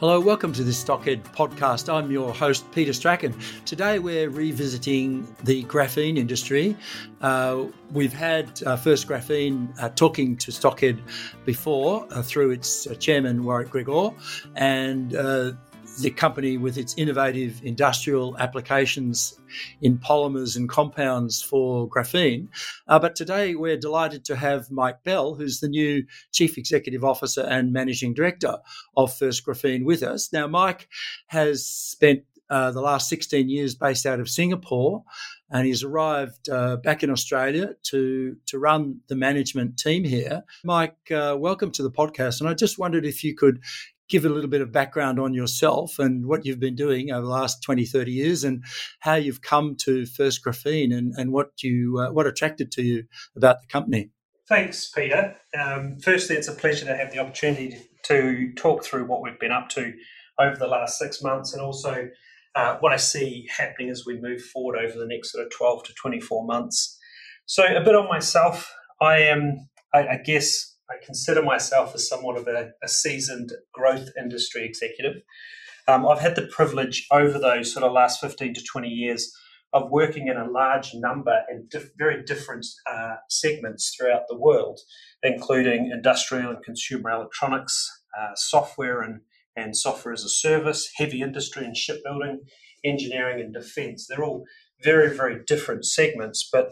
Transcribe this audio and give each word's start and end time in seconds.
Hello, 0.00 0.20
welcome 0.20 0.52
to 0.52 0.62
the 0.62 0.70
Stockhead 0.70 1.24
podcast. 1.34 1.92
I'm 1.92 2.12
your 2.12 2.32
host, 2.32 2.70
Peter 2.70 2.92
Strachan. 2.92 3.34
Today 3.64 3.98
we're 3.98 4.30
revisiting 4.30 5.26
the 5.42 5.64
graphene 5.64 6.16
industry. 6.16 6.76
Uh, 7.20 7.64
we've 7.90 8.12
had 8.12 8.62
uh, 8.62 8.76
First 8.76 9.08
Graphene 9.08 9.74
uh, 9.82 9.88
talking 9.88 10.36
to 10.36 10.52
Stockhead 10.52 11.00
before 11.44 12.06
uh, 12.12 12.22
through 12.22 12.52
its 12.52 12.86
uh, 12.86 12.94
chairman, 12.94 13.42
Warwick 13.42 13.70
Grigor, 13.70 14.14
and 14.54 15.16
uh, 15.16 15.54
the 16.00 16.10
company 16.10 16.56
with 16.56 16.78
its 16.78 16.94
innovative 16.96 17.60
industrial 17.64 18.36
applications 18.38 19.38
in 19.82 19.98
polymers 19.98 20.56
and 20.56 20.68
compounds 20.68 21.42
for 21.42 21.88
graphene. 21.88 22.48
Uh, 22.86 22.98
but 22.98 23.16
today 23.16 23.54
we're 23.54 23.76
delighted 23.76 24.24
to 24.24 24.36
have 24.36 24.70
Mike 24.70 25.02
Bell, 25.02 25.34
who's 25.34 25.60
the 25.60 25.68
new 25.68 26.04
Chief 26.32 26.56
Executive 26.56 27.04
Officer 27.04 27.42
and 27.42 27.72
Managing 27.72 28.14
Director 28.14 28.58
of 28.96 29.12
First 29.12 29.44
Graphene, 29.44 29.84
with 29.84 30.02
us. 30.02 30.32
Now, 30.32 30.46
Mike 30.46 30.88
has 31.26 31.66
spent 31.66 32.22
uh, 32.50 32.70
the 32.70 32.80
last 32.80 33.08
16 33.08 33.48
years 33.48 33.74
based 33.74 34.06
out 34.06 34.20
of 34.20 34.28
Singapore, 34.28 35.04
and 35.50 35.66
he's 35.66 35.82
arrived 35.82 36.48
uh, 36.48 36.76
back 36.76 37.02
in 37.02 37.10
Australia 37.10 37.74
to 37.82 38.36
to 38.46 38.58
run 38.58 39.00
the 39.08 39.16
management 39.16 39.78
team 39.78 40.04
here. 40.04 40.44
Mike, 40.64 40.96
uh, 41.10 41.36
welcome 41.38 41.70
to 41.72 41.82
the 41.82 41.90
podcast, 41.90 42.40
and 42.40 42.48
I 42.48 42.54
just 42.54 42.78
wondered 42.78 43.04
if 43.04 43.22
you 43.22 43.34
could 43.34 43.60
give 44.08 44.24
a 44.24 44.28
little 44.28 44.50
bit 44.50 44.60
of 44.60 44.72
background 44.72 45.20
on 45.20 45.34
yourself 45.34 45.98
and 45.98 46.26
what 46.26 46.44
you've 46.44 46.60
been 46.60 46.74
doing 46.74 47.10
over 47.10 47.26
the 47.26 47.32
last 47.32 47.62
20, 47.62 47.84
30 47.84 48.12
years 48.12 48.44
and 48.44 48.64
how 49.00 49.14
you've 49.14 49.42
come 49.42 49.76
to 49.76 50.06
First 50.06 50.44
Graphene 50.44 50.96
and, 50.96 51.12
and 51.16 51.32
what 51.32 51.62
you 51.62 51.98
uh, 51.98 52.12
what 52.12 52.26
attracted 52.26 52.72
to 52.72 52.82
you 52.82 53.04
about 53.36 53.60
the 53.60 53.66
company. 53.66 54.10
Thanks, 54.48 54.90
Peter. 54.90 55.36
Um, 55.58 55.98
firstly, 56.02 56.36
it's 56.36 56.48
a 56.48 56.54
pleasure 56.54 56.86
to 56.86 56.96
have 56.96 57.12
the 57.12 57.18
opportunity 57.18 57.76
to 58.04 58.52
talk 58.54 58.82
through 58.82 59.04
what 59.04 59.22
we've 59.22 59.38
been 59.38 59.52
up 59.52 59.68
to 59.70 59.92
over 60.38 60.56
the 60.56 60.66
last 60.66 60.98
six 60.98 61.22
months 61.22 61.52
and 61.52 61.60
also 61.60 62.08
uh, 62.54 62.76
what 62.80 62.92
I 62.92 62.96
see 62.96 63.46
happening 63.54 63.90
as 63.90 64.04
we 64.06 64.18
move 64.18 64.40
forward 64.42 64.78
over 64.78 64.98
the 64.98 65.06
next 65.06 65.32
sort 65.32 65.44
of 65.44 65.52
12 65.52 65.84
to 65.84 65.94
24 65.94 66.46
months. 66.46 66.98
So, 67.44 67.64
a 67.64 67.82
bit 67.84 67.94
on 67.94 68.08
myself. 68.08 68.72
I 69.00 69.18
am, 69.18 69.68
I, 69.94 70.06
I 70.06 70.20
guess, 70.24 70.76
I 70.90 70.94
consider 71.04 71.42
myself 71.42 71.94
as 71.94 72.08
somewhat 72.08 72.38
of 72.38 72.48
a, 72.48 72.70
a 72.82 72.88
seasoned 72.88 73.52
growth 73.72 74.08
industry 74.18 74.64
executive. 74.64 75.22
Um, 75.86 76.06
I've 76.06 76.20
had 76.20 76.36
the 76.36 76.46
privilege 76.46 77.06
over 77.10 77.38
those 77.38 77.72
sort 77.72 77.84
of 77.84 77.92
last 77.92 78.20
15 78.20 78.54
to 78.54 78.62
20 78.62 78.88
years 78.88 79.32
of 79.72 79.90
working 79.90 80.28
in 80.28 80.36
a 80.36 80.50
large 80.50 80.94
number 80.94 81.42
and 81.48 81.68
diff- 81.68 81.90
very 81.98 82.22
different 82.22 82.66
uh, 82.90 83.16
segments 83.28 83.94
throughout 83.94 84.22
the 84.28 84.36
world, 84.36 84.80
including 85.22 85.90
industrial 85.92 86.50
and 86.50 86.64
consumer 86.64 87.10
electronics, 87.10 88.02
uh, 88.18 88.34
software 88.34 89.02
and, 89.02 89.20
and 89.56 89.76
software 89.76 90.14
as 90.14 90.24
a 90.24 90.28
service, 90.28 90.90
heavy 90.96 91.20
industry 91.20 91.64
and 91.64 91.76
shipbuilding, 91.76 92.40
engineering 92.84 93.40
and 93.40 93.52
defense. 93.52 94.06
They're 94.06 94.24
all 94.24 94.44
very, 94.82 95.14
very 95.14 95.42
different 95.46 95.84
segments, 95.84 96.48
but 96.50 96.70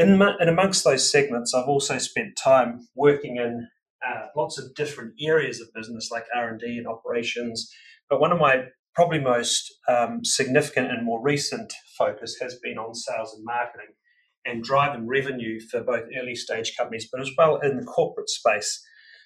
in, 0.00 0.22
and 0.22 0.48
amongst 0.48 0.84
those 0.84 1.10
segments, 1.10 1.54
I've 1.54 1.68
also 1.68 1.98
spent 1.98 2.36
time 2.36 2.88
working 2.94 3.36
in 3.36 3.68
uh, 4.06 4.26
lots 4.34 4.58
of 4.58 4.74
different 4.74 5.12
areas 5.20 5.60
of 5.60 5.68
business, 5.74 6.10
like 6.10 6.24
R 6.34 6.48
and 6.48 6.58
D 6.58 6.78
and 6.78 6.86
operations. 6.86 7.70
But 8.08 8.20
one 8.20 8.32
of 8.32 8.40
my 8.40 8.64
probably 8.94 9.20
most 9.20 9.72
um, 9.88 10.24
significant 10.24 10.90
and 10.90 11.04
more 11.04 11.22
recent 11.22 11.72
focus 11.98 12.36
has 12.40 12.58
been 12.62 12.78
on 12.78 12.94
sales 12.94 13.34
and 13.34 13.44
marketing 13.44 13.94
and 14.46 14.64
driving 14.64 15.06
revenue 15.06 15.60
for 15.60 15.82
both 15.82 16.04
early 16.18 16.34
stage 16.34 16.74
companies, 16.78 17.06
but 17.12 17.20
as 17.20 17.30
well 17.36 17.56
in 17.56 17.76
the 17.76 17.84
corporate 17.84 18.30
space. 18.30 18.82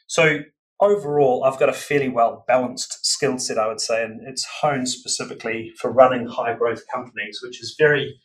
So 0.09 0.41
overall, 0.81 1.45
I've 1.45 1.59
got 1.59 1.69
a 1.69 1.73
fairly 1.73 2.09
well 2.09 2.45
balanced 2.49 3.07
skill 3.07 3.39
set, 3.39 3.59
I 3.59 3.69
would 3.69 3.81
say, 3.81 4.03
and 4.03 4.27
it's 4.27 4.45
honed 4.45 4.89
specifically 4.89 5.73
for 5.79 5.93
running 5.93 6.27
high 6.27 6.55
growth 6.55 6.83
companies, 6.93 7.39
which 7.45 7.63
is 7.63 7.77
very 7.79 8.19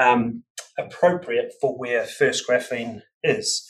um, 0.00 0.44
appropriate 0.86 1.52
for 1.60 1.76
where 1.78 2.04
First 2.04 2.48
Graphene 2.48 3.02
is. 3.22 3.68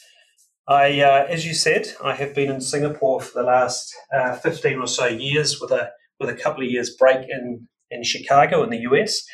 I, 0.68 1.00
uh, 1.00 1.26
as 1.28 1.46
you 1.46 1.54
said, 1.54 1.88
I 2.02 2.14
have 2.14 2.34
been 2.34 2.50
in 2.50 2.60
Singapore 2.60 3.20
for 3.20 3.40
the 3.40 3.46
last 3.46 3.92
uh, 4.14 4.36
15 4.36 4.78
or 4.78 4.86
so 4.86 5.06
years 5.06 5.60
with 5.60 5.72
a 5.72 5.90
with 6.20 6.28
a 6.28 6.34
couple 6.34 6.62
of 6.62 6.70
years 6.70 6.94
break 6.96 7.26
in, 7.28 7.66
in 7.90 8.04
Chicago 8.04 8.62
in 8.62 8.70
the 8.70 8.80
US. 8.90 9.24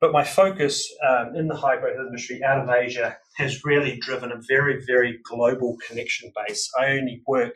But 0.00 0.12
my 0.12 0.24
focus 0.24 0.90
um, 1.06 1.34
in 1.34 1.48
the 1.48 1.56
high 1.56 1.78
growth 1.78 1.98
industry 1.98 2.40
out 2.42 2.60
of 2.60 2.70
Asia 2.70 3.18
has 3.36 3.64
really 3.64 3.98
driven 3.98 4.32
a 4.32 4.40
very, 4.48 4.82
very 4.86 5.18
global 5.24 5.76
connection 5.86 6.32
base. 6.34 6.70
I 6.78 6.86
only 6.92 7.22
work 7.26 7.52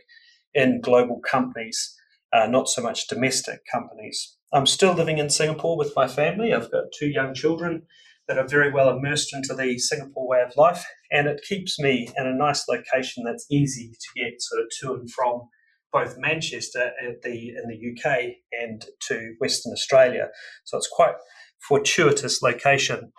in 0.53 0.83
global 0.83 1.21
companies, 1.21 1.97
uh, 2.33 2.47
not 2.47 2.69
so 2.69 2.83
much 2.83 3.07
domestic 3.09 3.61
companies. 3.73 4.37
I'm 4.53 4.67
still 4.67 4.93
living 4.93 5.19
in 5.19 5.31
Singapore 5.31 5.79
with 5.79 5.97
my 5.97 6.07
family. 6.07 6.53
I've 6.53 6.71
got 6.71 6.85
two 6.99 7.09
young 7.09 7.33
children 7.33 7.87
that 8.29 8.39
are 8.39 8.49
very 8.49 8.73
well 8.73 8.89
immersed 8.89 9.35
into 9.35 9.55
the 9.55 9.79
Singapore 9.79 10.27
way 10.27 10.41
of 10.41 10.57
life, 10.57 10.85
and 11.11 11.27
it 11.27 11.43
keeps 11.47 11.79
me 11.79 12.09
in 12.17 12.27
a 12.27 12.35
nice 12.35 12.67
location 12.69 13.25
that's 13.25 13.47
easy 13.51 13.93
to 13.93 14.23
get 14.23 14.41
sort 14.41 14.63
of 14.63 14.69
to 14.81 14.95
and 14.95 15.11
from 15.11 15.49
both 15.93 16.17
Manchester 16.19 16.91
at 17.07 17.23
the 17.23 17.49
in 17.51 17.69
the 17.69 17.93
UK 17.93 18.35
and 18.61 18.85
to 19.09 19.35
Western 19.41 19.73
Australia. 19.73 20.29
So 20.65 20.77
it's 20.77 20.89
quite 20.91 21.15
fortuitous 21.61 22.43
location. 22.43 23.13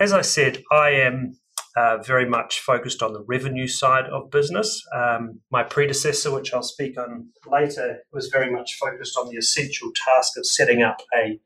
As 0.00 0.12
I 0.12 0.22
said, 0.22 0.62
I 0.72 0.90
am 0.90 1.36
uh, 1.76 1.98
very 1.98 2.28
much 2.28 2.60
focused 2.60 3.02
on 3.02 3.12
the 3.12 3.24
revenue 3.26 3.66
side 3.66 4.04
of 4.06 4.30
business. 4.30 4.82
Um, 4.94 5.40
my 5.50 5.64
predecessor, 5.64 6.32
which 6.32 6.54
I'll 6.54 6.62
speak 6.62 6.98
on 6.98 7.30
later, 7.50 7.98
was 8.12 8.28
very 8.28 8.50
much 8.50 8.76
focused 8.80 9.16
on 9.18 9.28
the 9.28 9.36
essential 9.36 9.90
task 10.06 10.38
of 10.38 10.46
setting 10.46 10.82
up 10.82 11.02
a, 11.14 11.40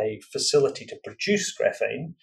a 0.00 0.20
facility 0.32 0.86
to 0.86 0.96
produce 1.04 1.54
graphene. 1.54 2.14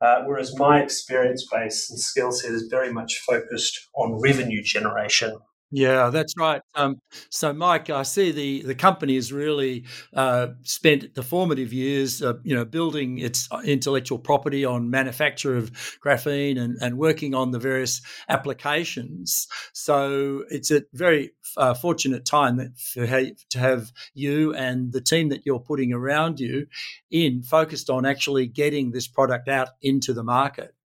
Uh, 0.00 0.22
whereas 0.26 0.58
my 0.58 0.82
experience 0.82 1.46
base 1.50 1.88
and 1.90 1.98
skill 1.98 2.30
set 2.30 2.52
is 2.52 2.68
very 2.70 2.92
much 2.92 3.18
focused 3.26 3.88
on 3.94 4.20
revenue 4.20 4.62
generation 4.62 5.38
yeah, 5.72 6.10
that's 6.10 6.34
right. 6.38 6.62
Um, 6.76 7.00
so, 7.28 7.52
Mike, 7.52 7.90
I 7.90 8.04
see 8.04 8.30
the 8.30 8.62
the 8.62 8.74
company 8.74 9.16
has 9.16 9.32
really 9.32 9.84
uh, 10.14 10.48
spent 10.62 11.14
the 11.16 11.24
formative 11.24 11.72
years, 11.72 12.22
uh, 12.22 12.34
you 12.44 12.54
know, 12.54 12.64
building 12.64 13.18
its 13.18 13.48
intellectual 13.64 14.18
property 14.20 14.64
on 14.64 14.90
manufacture 14.90 15.56
of 15.56 15.72
graphene 16.04 16.56
and, 16.56 16.78
and 16.80 16.98
working 16.98 17.34
on 17.34 17.50
the 17.50 17.58
various 17.58 18.00
applications. 18.28 19.48
So, 19.72 20.44
it's 20.50 20.70
a 20.70 20.82
very 20.94 21.32
uh, 21.56 21.74
fortunate 21.74 22.24
time 22.24 22.58
that 22.58 22.78
for 22.78 23.04
to 23.06 23.58
have 23.58 23.90
you 24.14 24.54
and 24.54 24.92
the 24.92 25.00
team 25.00 25.30
that 25.30 25.44
you're 25.44 25.58
putting 25.58 25.92
around 25.92 26.38
you 26.38 26.68
in 27.10 27.42
focused 27.42 27.90
on 27.90 28.06
actually 28.06 28.46
getting 28.46 28.92
this 28.92 29.08
product 29.08 29.48
out 29.48 29.70
into 29.82 30.12
the 30.12 30.22
market. 30.22 30.75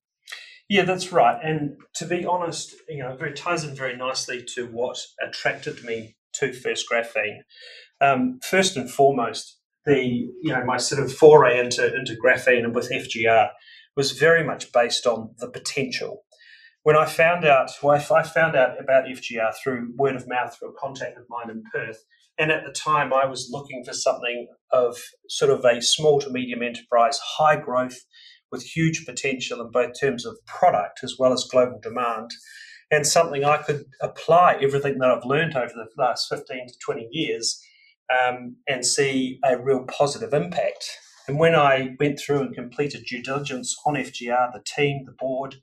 Yeah, 0.71 0.85
that's 0.85 1.11
right. 1.11 1.37
And 1.43 1.75
to 1.95 2.05
be 2.05 2.25
honest, 2.25 2.75
you 2.87 2.99
know, 2.99 3.17
it 3.19 3.35
ties 3.35 3.65
in 3.65 3.75
very 3.75 3.97
nicely 3.97 4.41
to 4.55 4.67
what 4.67 4.97
attracted 5.21 5.83
me 5.83 6.15
to 6.35 6.53
First 6.53 6.85
Graphene. 6.89 7.39
Um, 7.99 8.39
first 8.41 8.77
and 8.77 8.89
foremost, 8.89 9.59
the 9.83 10.01
you 10.01 10.53
know 10.53 10.63
my 10.63 10.77
sort 10.77 11.03
of 11.03 11.11
foray 11.11 11.59
into 11.59 11.93
into 11.93 12.15
graphene 12.15 12.63
and 12.63 12.73
with 12.73 12.89
FGR 12.89 13.49
was 13.97 14.13
very 14.13 14.45
much 14.45 14.71
based 14.71 15.05
on 15.05 15.35
the 15.39 15.49
potential. 15.49 16.23
When 16.83 16.95
I 16.95 17.05
found 17.05 17.43
out, 17.43 17.71
well, 17.83 17.97
I 17.97 18.23
found 18.23 18.55
out 18.55 18.81
about 18.81 19.07
FGR 19.07 19.53
through 19.61 19.91
word 19.97 20.15
of 20.15 20.25
mouth 20.25 20.57
through 20.57 20.69
a 20.69 20.79
contact 20.79 21.17
of 21.17 21.25
mine 21.27 21.49
in 21.49 21.63
Perth, 21.73 22.05
and 22.39 22.49
at 22.49 22.63
the 22.65 22.71
time 22.71 23.11
I 23.11 23.25
was 23.25 23.49
looking 23.51 23.83
for 23.83 23.91
something 23.91 24.47
of 24.71 24.97
sort 25.27 25.51
of 25.51 25.65
a 25.65 25.81
small 25.81 26.21
to 26.21 26.29
medium 26.29 26.63
enterprise, 26.63 27.19
high 27.37 27.57
growth 27.57 27.99
with 28.51 28.63
huge 28.63 29.05
potential 29.05 29.61
in 29.61 29.71
both 29.71 29.99
terms 29.99 30.25
of 30.25 30.37
product 30.45 31.01
as 31.03 31.15
well 31.17 31.33
as 31.33 31.47
global 31.49 31.79
demand, 31.81 32.31
and 32.91 33.07
something 33.07 33.43
I 33.45 33.57
could 33.57 33.85
apply 34.01 34.59
everything 34.61 34.97
that 34.99 35.09
I've 35.09 35.25
learned 35.25 35.55
over 35.55 35.73
the 35.73 35.87
last 35.97 36.27
15 36.29 36.67
to 36.67 36.73
20 36.83 37.07
years 37.11 37.63
um, 38.11 38.57
and 38.67 38.85
see 38.85 39.39
a 39.43 39.57
real 39.57 39.85
positive 39.85 40.33
impact. 40.33 40.89
And 41.27 41.39
when 41.39 41.55
I 41.55 41.95
went 41.99 42.19
through 42.19 42.41
and 42.41 42.55
completed 42.55 43.05
due 43.05 43.23
diligence 43.23 43.75
on 43.85 43.95
FGR, 43.95 44.51
the 44.51 44.63
team, 44.65 45.03
the 45.05 45.13
board, 45.13 45.55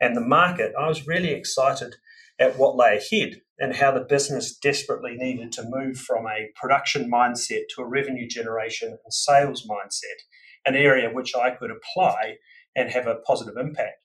and 0.00 0.14
the 0.14 0.20
market, 0.20 0.72
I 0.78 0.88
was 0.88 1.06
really 1.06 1.32
excited 1.32 1.96
at 2.38 2.58
what 2.58 2.76
lay 2.76 2.98
ahead 2.98 3.40
and 3.58 3.76
how 3.76 3.90
the 3.90 4.04
business 4.04 4.54
desperately 4.54 5.14
needed 5.16 5.52
to 5.52 5.64
move 5.66 5.96
from 5.96 6.26
a 6.26 6.50
production 6.54 7.10
mindset 7.10 7.62
to 7.74 7.80
a 7.80 7.88
revenue 7.88 8.28
generation 8.28 8.98
and 9.02 9.12
sales 9.12 9.66
mindset 9.66 10.20
an 10.66 10.74
area 10.74 11.10
which 11.10 11.34
I 11.34 11.50
could 11.50 11.70
apply 11.70 12.36
and 12.74 12.90
have 12.90 13.06
a 13.06 13.16
positive 13.16 13.56
impact. 13.56 14.02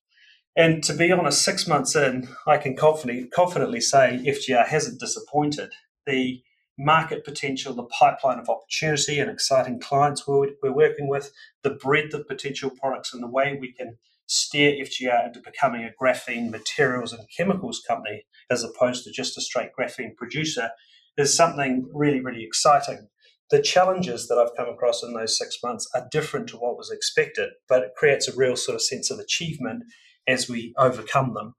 And 0.55 0.83
to 0.83 0.93
be 0.93 1.11
honest, 1.11 1.41
six 1.41 1.67
months 1.67 1.95
in, 1.95 2.27
I 2.45 2.57
can 2.57 2.75
confidently, 2.75 3.27
confidently 3.27 3.81
say 3.81 4.21
FGR 4.25 4.67
hasn't 4.67 4.99
disappointed. 4.99 5.71
The 6.05 6.41
market 6.77 7.23
potential, 7.23 7.73
the 7.73 7.83
pipeline 7.83 8.39
of 8.39 8.49
opportunity 8.49 9.19
and 9.19 9.29
exciting 9.29 9.79
clients 9.79 10.27
we're, 10.27 10.49
we're 10.61 10.73
working 10.73 11.07
with, 11.07 11.31
the 11.63 11.69
breadth 11.69 12.13
of 12.13 12.27
potential 12.27 12.69
products, 12.69 13.13
and 13.13 13.21
the 13.21 13.27
way 13.27 13.57
we 13.59 13.71
can 13.71 13.97
steer 14.25 14.73
FGR 14.83 15.27
into 15.27 15.41
becoming 15.41 15.83
a 15.83 16.03
graphene 16.03 16.49
materials 16.49 17.13
and 17.13 17.27
chemicals 17.35 17.81
company 17.85 18.23
as 18.49 18.63
opposed 18.63 19.03
to 19.03 19.11
just 19.11 19.37
a 19.37 19.41
straight 19.41 19.71
graphene 19.77 20.15
producer 20.15 20.71
is 21.17 21.35
something 21.35 21.89
really, 21.93 22.21
really 22.21 22.43
exciting. 22.43 23.09
The 23.51 23.61
challenges 23.61 24.29
that 24.29 24.37
I've 24.37 24.55
come 24.55 24.73
across 24.73 25.03
in 25.03 25.13
those 25.13 25.37
six 25.37 25.57
months 25.61 25.85
are 25.93 26.07
different 26.09 26.47
to 26.49 26.57
what 26.57 26.77
was 26.77 26.89
expected, 26.89 27.49
but 27.67 27.83
it 27.83 27.95
creates 27.97 28.29
a 28.29 28.35
real 28.35 28.55
sort 28.55 28.75
of 28.75 28.81
sense 28.81 29.11
of 29.11 29.19
achievement 29.19 29.83
as 30.25 30.47
we 30.47 30.73
overcome 30.77 31.33
them. 31.33 31.55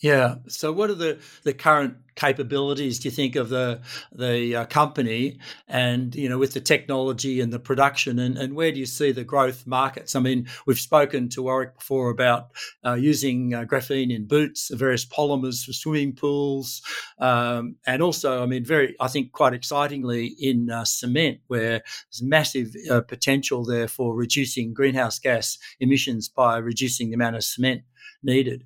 Yeah. 0.00 0.36
So, 0.46 0.70
what 0.70 0.90
are 0.90 0.94
the, 0.94 1.18
the 1.42 1.52
current 1.52 1.96
capabilities? 2.14 3.00
Do 3.00 3.08
you 3.08 3.10
think 3.10 3.34
of 3.34 3.48
the 3.48 3.80
the 4.12 4.54
uh, 4.54 4.64
company, 4.66 5.40
and 5.66 6.14
you 6.14 6.28
know, 6.28 6.38
with 6.38 6.54
the 6.54 6.60
technology 6.60 7.40
and 7.40 7.52
the 7.52 7.58
production, 7.58 8.20
and, 8.20 8.38
and 8.38 8.54
where 8.54 8.70
do 8.70 8.78
you 8.78 8.86
see 8.86 9.10
the 9.10 9.24
growth 9.24 9.66
markets? 9.66 10.14
I 10.14 10.20
mean, 10.20 10.46
we've 10.66 10.78
spoken 10.78 11.28
to 11.30 11.42
Warwick 11.42 11.78
before 11.78 12.10
about 12.10 12.50
uh, 12.86 12.94
using 12.94 13.54
uh, 13.54 13.64
graphene 13.64 14.14
in 14.14 14.28
boots, 14.28 14.70
various 14.72 15.04
polymers 15.04 15.64
for 15.64 15.72
swimming 15.72 16.14
pools, 16.14 16.80
um, 17.18 17.74
and 17.84 18.00
also, 18.00 18.40
I 18.40 18.46
mean, 18.46 18.64
very, 18.64 18.94
I 19.00 19.08
think, 19.08 19.32
quite 19.32 19.52
excitingly 19.52 20.36
in 20.38 20.70
uh, 20.70 20.84
cement, 20.84 21.40
where 21.48 21.82
there's 22.10 22.22
massive 22.22 22.72
uh, 22.88 23.00
potential 23.00 23.64
there 23.64 23.88
for 23.88 24.14
reducing 24.14 24.74
greenhouse 24.74 25.18
gas 25.18 25.58
emissions 25.80 26.28
by 26.28 26.58
reducing 26.58 27.08
the 27.08 27.14
amount 27.14 27.34
of 27.34 27.42
cement 27.42 27.82
needed. 28.22 28.64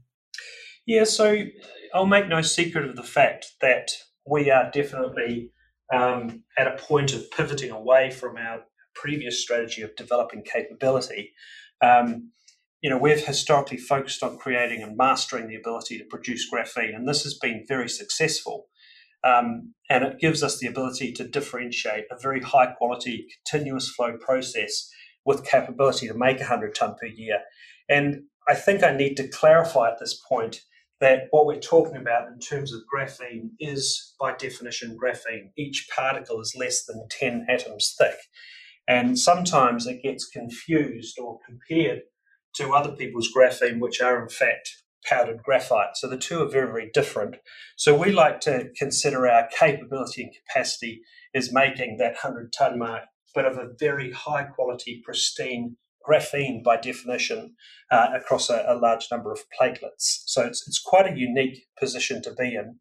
Yeah, 0.86 1.04
so 1.04 1.44
I'll 1.94 2.06
make 2.06 2.28
no 2.28 2.42
secret 2.42 2.88
of 2.88 2.96
the 2.96 3.02
fact 3.02 3.52
that 3.60 3.92
we 4.26 4.50
are 4.50 4.70
definitely 4.70 5.52
um, 5.92 6.42
at 6.58 6.66
a 6.66 6.76
point 6.76 7.12
of 7.12 7.30
pivoting 7.30 7.70
away 7.70 8.10
from 8.10 8.36
our 8.36 8.62
previous 8.94 9.40
strategy 9.40 9.82
of 9.82 9.94
developing 9.96 10.42
capability. 10.42 11.32
Um, 11.82 12.30
you 12.80 12.90
know, 12.90 12.98
we've 12.98 13.24
historically 13.24 13.76
focused 13.76 14.22
on 14.24 14.38
creating 14.38 14.82
and 14.82 14.96
mastering 14.96 15.46
the 15.46 15.54
ability 15.54 15.98
to 15.98 16.04
produce 16.04 16.50
graphene, 16.52 16.96
and 16.96 17.08
this 17.08 17.22
has 17.22 17.34
been 17.34 17.64
very 17.66 17.88
successful. 17.88 18.66
Um, 19.24 19.74
and 19.88 20.02
it 20.02 20.18
gives 20.18 20.42
us 20.42 20.58
the 20.58 20.66
ability 20.66 21.12
to 21.12 21.28
differentiate 21.28 22.06
a 22.10 22.18
very 22.20 22.40
high 22.40 22.66
quality 22.66 23.28
continuous 23.46 23.88
flow 23.88 24.16
process 24.16 24.90
with 25.24 25.46
capability 25.46 26.08
to 26.08 26.14
make 26.14 26.38
100 26.38 26.74
tonne 26.74 26.96
per 27.00 27.06
year. 27.06 27.42
And 27.88 28.24
I 28.48 28.56
think 28.56 28.82
I 28.82 28.96
need 28.96 29.16
to 29.18 29.28
clarify 29.28 29.90
at 29.90 30.00
this 30.00 30.20
point 30.28 30.62
that 31.02 31.26
what 31.32 31.46
we're 31.46 31.58
talking 31.58 31.96
about 31.96 32.28
in 32.28 32.38
terms 32.38 32.72
of 32.72 32.82
graphene 32.94 33.50
is, 33.58 34.14
by 34.20 34.32
definition, 34.36 34.96
graphene. 34.96 35.50
Each 35.58 35.88
particle 35.94 36.40
is 36.40 36.54
less 36.56 36.84
than 36.84 37.08
10 37.10 37.46
atoms 37.48 37.96
thick. 37.98 38.14
And 38.86 39.18
sometimes 39.18 39.88
it 39.88 40.00
gets 40.00 40.28
confused 40.28 41.18
or 41.18 41.40
compared 41.44 42.02
to 42.54 42.72
other 42.72 42.92
people's 42.92 43.28
graphene, 43.36 43.80
which 43.80 44.00
are 44.00 44.22
in 44.22 44.28
fact 44.28 44.70
powdered 45.04 45.42
graphite. 45.42 45.96
So 45.96 46.08
the 46.08 46.16
two 46.16 46.40
are 46.40 46.48
very, 46.48 46.68
very 46.68 46.90
different. 46.94 47.34
So 47.76 47.98
we 47.98 48.12
like 48.12 48.38
to 48.42 48.68
consider 48.78 49.26
our 49.26 49.48
capability 49.58 50.22
and 50.22 50.32
capacity 50.32 51.00
is 51.34 51.52
making 51.52 51.96
that 51.98 52.14
100 52.22 52.52
ton 52.56 52.78
mark, 52.78 53.02
but 53.34 53.44
of 53.44 53.58
a 53.58 53.70
very 53.80 54.12
high 54.12 54.44
quality, 54.44 55.02
pristine 55.04 55.78
graphene 56.08 56.62
by 56.62 56.76
definition 56.76 57.54
uh, 57.90 58.08
across 58.14 58.50
a, 58.50 58.64
a, 58.66 58.76
large 58.76 59.08
number 59.10 59.32
of 59.32 59.40
platelets. 59.60 60.22
So 60.26 60.42
it's, 60.42 60.66
it's 60.66 60.80
quite 60.80 61.10
a 61.10 61.18
unique 61.18 61.66
position 61.78 62.22
to 62.22 62.32
be 62.32 62.54
in. 62.54 62.78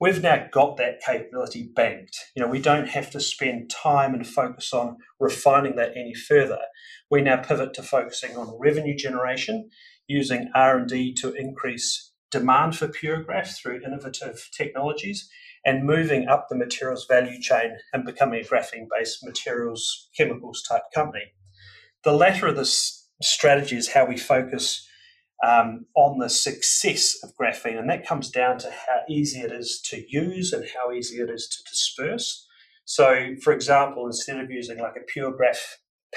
We've 0.00 0.22
now 0.22 0.48
got 0.50 0.78
that 0.78 1.00
capability 1.00 1.70
banked. 1.74 2.18
You 2.34 2.42
know, 2.42 2.48
we 2.48 2.60
don't 2.60 2.88
have 2.88 3.10
to 3.10 3.20
spend 3.20 3.70
time 3.70 4.14
and 4.14 4.26
focus 4.26 4.72
on 4.72 4.96
refining 5.20 5.76
that 5.76 5.96
any 5.96 6.12
further. 6.12 6.58
We 7.08 7.22
now 7.22 7.36
pivot 7.36 7.72
to 7.74 7.82
focusing 7.82 8.36
on 8.36 8.58
revenue 8.58 8.96
generation 8.96 9.70
using 10.08 10.50
R&D 10.54 11.14
to 11.20 11.32
increase 11.34 12.12
demand 12.32 12.76
for 12.76 12.88
PureGraph 12.88 13.56
through 13.56 13.82
innovative 13.86 14.48
technologies 14.56 15.28
and 15.64 15.86
moving 15.86 16.26
up 16.26 16.48
the 16.48 16.56
materials 16.56 17.06
value 17.06 17.40
chain 17.40 17.76
and 17.92 18.04
becoming 18.04 18.40
a 18.40 18.44
graphene 18.44 18.88
based 18.90 19.24
materials 19.24 20.08
chemicals 20.16 20.62
type 20.68 20.82
company. 20.92 21.32
The 22.04 22.12
latter 22.12 22.48
of 22.48 22.56
this 22.56 23.08
strategy 23.22 23.76
is 23.76 23.92
how 23.92 24.06
we 24.06 24.16
focus 24.16 24.88
um, 25.44 25.86
on 25.96 26.18
the 26.18 26.28
success 26.28 27.16
of 27.22 27.34
graphene, 27.36 27.78
and 27.78 27.90
that 27.90 28.06
comes 28.06 28.30
down 28.30 28.58
to 28.58 28.70
how 28.70 29.00
easy 29.08 29.40
it 29.40 29.52
is 29.52 29.80
to 29.86 30.04
use 30.08 30.52
and 30.52 30.64
how 30.74 30.92
easy 30.92 31.16
it 31.16 31.30
is 31.30 31.48
to 31.48 31.70
disperse. 31.70 32.46
So, 32.84 33.34
for 33.42 33.52
example, 33.52 34.06
instead 34.06 34.38
of 34.38 34.50
using 34.50 34.78
like 34.78 34.94
a 34.96 35.18
PureGraph 35.18 35.58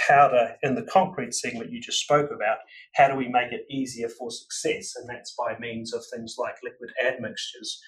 powder 0.08 0.56
in 0.62 0.76
the 0.76 0.84
concrete 0.84 1.34
segment 1.34 1.72
you 1.72 1.80
just 1.82 2.02
spoke 2.02 2.30
about, 2.34 2.58
how 2.96 3.08
do 3.08 3.16
we 3.16 3.28
make 3.28 3.52
it 3.52 3.66
easier 3.70 4.10
for 4.10 4.30
success? 4.30 4.94
And 4.96 5.08
that's 5.10 5.34
by 5.38 5.58
means 5.60 5.94
of 5.94 6.04
things 6.14 6.36
like 6.38 6.56
liquid 6.64 6.92
admixtures. 7.06 7.80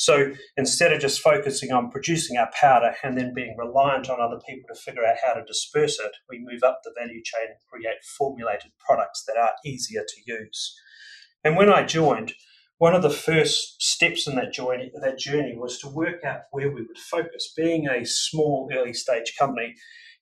So 0.00 0.32
instead 0.56 0.94
of 0.94 1.00
just 1.00 1.20
focusing 1.20 1.72
on 1.72 1.90
producing 1.90 2.38
our 2.38 2.48
powder 2.58 2.94
and 3.02 3.18
then 3.18 3.34
being 3.34 3.54
reliant 3.58 4.08
on 4.08 4.18
other 4.18 4.40
people 4.48 4.66
to 4.72 4.80
figure 4.80 5.04
out 5.04 5.18
how 5.22 5.34
to 5.34 5.44
disperse 5.44 5.98
it, 5.98 6.12
we 6.26 6.38
move 6.38 6.62
up 6.62 6.80
the 6.82 6.94
value 6.98 7.20
chain 7.22 7.48
and 7.48 7.58
create 7.70 8.02
formulated 8.16 8.70
products 8.78 9.22
that 9.26 9.36
are 9.36 9.52
easier 9.62 10.02
to 10.08 10.32
use. 10.32 10.74
And 11.44 11.54
when 11.54 11.70
I 11.70 11.84
joined, 11.84 12.32
one 12.78 12.94
of 12.94 13.02
the 13.02 13.10
first 13.10 13.82
steps 13.82 14.26
in 14.26 14.36
that 14.36 14.54
journey, 14.54 14.90
that 15.02 15.18
journey 15.18 15.54
was 15.54 15.78
to 15.80 15.88
work 15.90 16.24
out 16.24 16.44
where 16.50 16.70
we 16.70 16.80
would 16.80 16.96
focus. 16.96 17.52
Being 17.54 17.86
a 17.86 18.06
small 18.06 18.70
early 18.72 18.94
stage 18.94 19.34
company, 19.38 19.74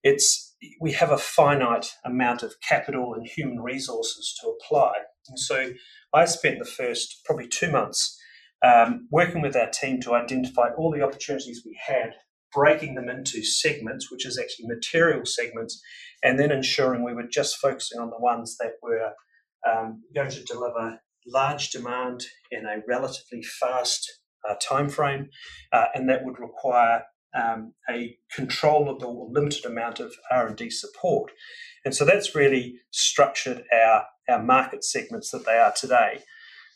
it's 0.03 0.57
we 0.81 0.91
have 0.91 1.13
a 1.13 1.19
finite 1.19 1.95
amount 2.05 2.43
of 2.43 2.55
capital 2.69 3.15
and 3.15 3.29
human 3.29 3.61
resources 3.61 4.37
to 4.41 4.49
apply. 4.49 4.95
And 5.29 5.39
so 5.39 5.71
I 6.13 6.25
spent 6.25 6.59
the 6.59 6.65
first 6.65 7.21
probably 7.25 7.47
two 7.47 7.71
months 7.71 8.18
um, 8.63 9.09
working 9.11 9.43
with 9.43 9.57
our 9.57 9.71
team 9.71 10.01
to 10.01 10.15
identify 10.15 10.69
all 10.77 10.91
the 10.91 11.03
opportunities 11.03 11.63
we 11.65 11.79
had, 11.87 12.15
breaking 12.53 12.95
them 12.95 13.09
into 13.09 13.43
segments, 13.45 14.11
which 14.11 14.27
is 14.27 14.39
actually 14.39 14.67
material 14.67 15.25
segments, 15.25 15.81
and 16.23 16.39
then 16.39 16.51
ensuring 16.51 17.05
we 17.05 17.15
were 17.15 17.29
just 17.31 17.59
focusing 17.59 18.01
on 18.01 18.11
the 18.11 18.19
ones 18.19 18.57
that 18.59 18.73
were 18.83 19.13
um, 19.69 20.03
going 20.15 20.31
to 20.31 20.43
deliver 20.45 21.01
large 21.27 21.71
demand 21.71 22.25
in 22.51 22.65
a 22.65 22.83
relatively 22.89 23.43
fast 23.43 24.11
uh, 24.49 24.55
time 24.61 24.89
frame, 24.89 25.29
uh, 25.73 25.87
and 25.95 26.09
that 26.09 26.25
would 26.25 26.38
require 26.38 27.05
um, 27.35 27.75
a 27.91 28.17
controllable, 28.35 29.31
limited 29.33 29.65
amount 29.65 30.00
of 30.00 30.15
R&D 30.31 30.71
support. 30.71 31.31
And 31.85 31.95
so 31.95 32.05
that's 32.05 32.35
really 32.35 32.77
structured 32.91 33.65
our, 33.73 34.07
our 34.29 34.43
market 34.43 34.85
segments 34.85 35.31
that 35.31 35.45
they 35.45 35.59
are 35.59 35.73
today. 35.73 36.21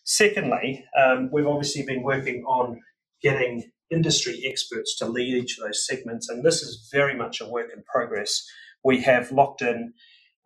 Secondly, 0.05 0.85
um, 0.99 1.31
we've 1.33 1.47
obviously 1.47 1.85
been 1.85 2.03
working 2.03 2.45
on 2.45 2.81
getting 3.23 3.71
industry 3.91 4.43
experts 4.45 4.97
to 4.99 5.07
lead 5.07 5.35
each 5.35 5.59
of 5.59 5.65
those 5.65 5.87
segments, 5.87 6.29
and 6.29 6.45
this 6.45 6.63
is 6.63 6.89
very 6.91 7.15
much 7.15 7.41
a 7.41 7.49
work 7.49 7.69
in 7.75 7.83
progress. 7.85 8.45
We 8.83 9.03
have 9.03 9.31
locked 9.31 9.63
in 9.63 9.93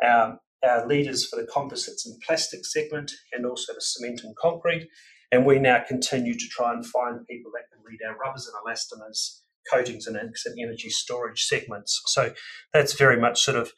our, 0.04 0.38
our 0.62 0.86
leaders 0.86 1.26
for 1.26 1.36
the 1.36 1.46
composites 1.46 2.04
and 2.06 2.20
plastic 2.20 2.66
segment 2.66 3.12
and 3.32 3.46
also 3.46 3.72
the 3.72 3.80
cement 3.80 4.20
and 4.24 4.36
concrete, 4.36 4.88
and 5.32 5.46
we 5.46 5.58
now 5.58 5.82
continue 5.86 6.34
to 6.34 6.48
try 6.50 6.72
and 6.72 6.84
find 6.84 7.26
people 7.26 7.50
that 7.54 7.70
can 7.72 7.82
lead 7.90 8.00
our 8.06 8.16
rubbers 8.18 8.46
and 8.46 8.56
elastomers, 8.62 9.40
coatings 9.72 10.06
and 10.06 10.16
inks 10.16 10.44
and 10.44 10.58
energy 10.60 10.90
storage 10.90 11.44
segments. 11.44 12.02
So 12.06 12.34
that's 12.72 12.92
very 12.92 13.18
much 13.18 13.40
sort 13.42 13.56
of 13.56 13.72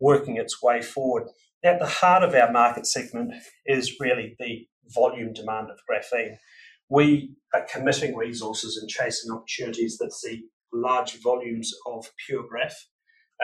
working 0.00 0.36
its 0.36 0.62
way 0.62 0.80
forward. 0.80 1.28
At 1.64 1.80
the 1.80 1.86
heart 1.86 2.22
of 2.22 2.34
our 2.34 2.52
market 2.52 2.86
segment 2.86 3.32
is 3.66 3.98
really 3.98 4.36
the 4.38 4.68
volume 4.88 5.32
demand 5.32 5.68
of 5.70 5.78
graphene. 5.88 6.36
We 6.88 7.34
are 7.52 7.66
committing 7.70 8.16
resources 8.16 8.76
and 8.76 8.88
chasing 8.88 9.32
opportunities 9.32 9.98
that 9.98 10.12
see 10.12 10.44
large 10.72 11.20
volumes 11.22 11.72
of 11.86 12.10
PureGraph, 12.28 12.74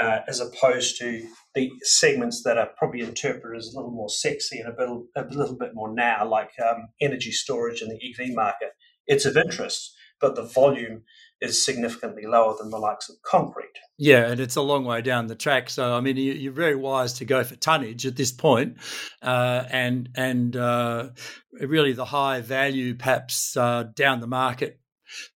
uh, 0.00 0.20
as 0.28 0.40
opposed 0.40 0.98
to 0.98 1.26
the 1.54 1.70
segments 1.82 2.42
that 2.44 2.58
are 2.58 2.70
probably 2.76 3.00
interpreted 3.00 3.58
as 3.58 3.72
a 3.72 3.76
little 3.76 3.92
more 3.92 4.08
sexy 4.08 4.58
and 4.58 4.68
a, 4.68 4.72
bit, 4.72 4.88
a 5.16 5.34
little 5.34 5.56
bit 5.56 5.70
more 5.74 5.92
now, 5.92 6.28
like 6.28 6.50
um, 6.60 6.88
energy 7.00 7.32
storage 7.32 7.82
in 7.82 7.88
the 7.88 7.96
EV 7.96 8.34
market. 8.34 8.70
It's 9.06 9.24
of 9.24 9.36
interest, 9.36 9.94
but 10.20 10.34
the 10.36 10.42
volume 10.42 11.02
is 11.40 11.64
significantly 11.64 12.26
lower 12.26 12.54
than 12.58 12.70
the 12.70 12.78
likes 12.78 13.08
of 13.08 13.16
concrete. 13.22 13.66
Yeah, 13.98 14.26
and 14.26 14.40
it's 14.40 14.56
a 14.56 14.62
long 14.62 14.84
way 14.84 15.02
down 15.02 15.26
the 15.26 15.34
track. 15.34 15.70
So 15.70 15.94
I 15.94 16.00
mean, 16.00 16.16
you, 16.16 16.50
are 16.50 16.54
very 16.54 16.76
wise 16.76 17.14
to 17.14 17.24
go 17.24 17.44
for 17.44 17.56
tonnage 17.56 18.06
at 18.06 18.16
this 18.16 18.32
point, 18.32 18.78
uh, 19.22 19.64
and 19.70 20.08
and 20.14 20.56
uh, 20.56 21.10
really 21.52 21.92
the 21.92 22.06
high 22.06 22.40
value, 22.40 22.94
perhaps 22.94 23.56
uh, 23.56 23.84
down 23.94 24.20
the 24.20 24.26
market 24.26 24.80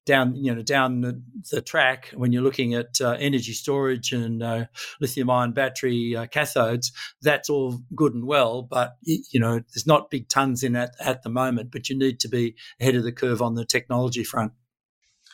down 0.06 0.36
you 0.36 0.54
know 0.54 0.62
down 0.62 1.02
the, 1.02 1.22
the 1.52 1.62
track 1.62 2.12
when 2.14 2.32
you're 2.32 2.44
looking 2.44 2.74
at 2.74 3.00
uh, 3.02 3.16
energy 3.20 3.54
storage 3.54 4.12
and 4.12 4.44
uh, 4.44 4.66
lithium 5.00 5.30
ion 5.30 5.52
battery 5.52 6.16
uh, 6.16 6.26
cathodes 6.28 6.92
that's 7.22 7.50
all 7.50 7.80
good 7.96 8.14
and 8.14 8.26
well 8.26 8.62
but 8.62 8.96
you 9.02 9.40
know 9.40 9.60
there's 9.74 9.88
not 9.88 10.12
big 10.12 10.28
tons 10.30 10.64
in 10.64 10.74
that 10.74 10.94
at 11.00 11.24
the 11.24 11.30
moment 11.30 11.72
but 11.72 11.90
you 11.90 11.98
need 11.98 12.20
to 12.20 12.28
be 12.28 12.56
ahead 12.80 12.96
of 12.96 13.04
the 13.04 13.12
curve 13.12 13.42
on 13.42 13.56
the 13.56 13.66
technology 13.66 14.24
front 14.24 14.52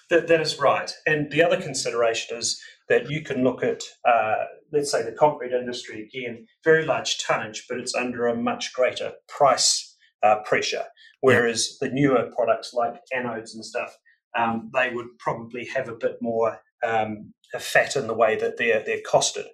that, 0.10 0.28
that 0.28 0.42
is 0.42 0.60
right 0.60 0.92
and 1.06 1.32
the 1.32 1.44
other 1.44 1.60
consideration 1.62 2.38
is 2.38 2.62
that 2.88 3.10
you 3.10 3.22
can 3.22 3.44
look 3.44 3.64
at 3.64 3.82
uh, 4.08 4.46
let's 4.72 4.92
say 4.92 5.04
the 5.04 5.12
concrete 5.12 5.52
industry 5.52 6.04
again 6.04 6.46
very 6.64 6.86
large 6.86 7.20
tonnage 7.20 7.66
but 7.70 7.80
it's 7.80 7.96
under 7.96 8.28
a 8.28 8.36
much 8.36 8.74
greater 8.74 9.14
price 9.28 9.96
uh, 10.24 10.38
pressure 10.46 10.84
whereas 11.22 11.78
yeah. 11.82 11.88
the 11.88 11.94
newer 11.94 12.30
products 12.36 12.74
like 12.74 12.96
anodes 13.14 13.54
and 13.54 13.64
stuff 13.64 13.98
um, 14.38 14.70
they 14.74 14.94
would 14.94 15.18
probably 15.18 15.66
have 15.66 15.90
a 15.90 15.96
bit 15.96 16.18
more 16.22 16.60
um, 16.86 17.34
fat 17.58 17.96
in 17.96 18.08
the 18.08 18.14
way 18.14 18.36
that 18.36 18.58
they're 18.58 18.84
they're 18.86 19.02
costed. 19.02 19.46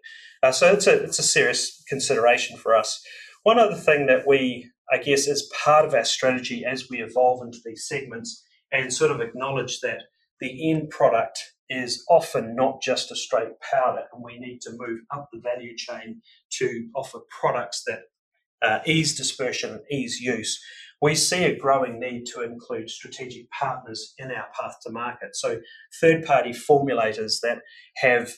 Uh, 0.44 0.52
so 0.52 0.72
it's 0.72 0.88
a 0.88 1.04
it's 1.04 1.20
a 1.20 1.24
serious 1.24 1.84
consideration 1.88 2.58
for 2.58 2.76
us. 2.76 3.02
One 3.44 3.60
other 3.60 3.76
thing 3.76 4.08
that 4.08 4.28
we, 4.28 4.70
I 4.92 4.98
guess, 4.98 5.28
is 5.28 5.52
part 5.64 5.86
of 5.86 5.94
our 5.94 6.04
strategy 6.04 6.66
as 6.66 6.90
we 6.90 7.02
evolve 7.02 7.46
into 7.46 7.60
these 7.64 7.88
segments 7.88 8.44
and 8.72 8.92
sort 8.92 9.12
of 9.12 9.22
acknowledge 9.22 9.80
that 9.82 10.02
the 10.40 10.72
end 10.72 10.90
product 10.90 11.40
is 11.70 12.04
often 12.10 12.56
not 12.56 12.82
just 12.82 13.12
a 13.12 13.16
straight 13.16 13.60
powder, 13.62 14.04
and 14.14 14.24
we 14.24 14.38
need 14.38 14.62
to 14.62 14.72
move 14.72 15.00
up 15.12 15.30
the 15.32 15.40
value 15.40 15.76
chain 15.76 16.22
to 16.60 16.90
offer 16.96 17.20
products 17.42 17.84
that 17.88 18.02
uh, 18.62 18.80
ease 18.86 19.16
dispersion 19.16 19.72
and 19.72 19.82
ease 19.92 20.20
use 20.20 20.60
we 21.02 21.16
see 21.16 21.44
a 21.44 21.56
growing 21.56 22.00
need 22.00 22.26
to 22.34 22.42
include 22.42 22.90
strategic 22.90 23.50
partners 23.52 24.14
in 24.18 24.32
our 24.32 24.48
path 24.60 24.78
to 24.84 24.92
market. 24.92 25.36
So, 25.36 25.60
third 26.02 26.26
party 26.26 26.52
formulators 26.52 27.42
that 27.42 27.60
have 27.98 28.32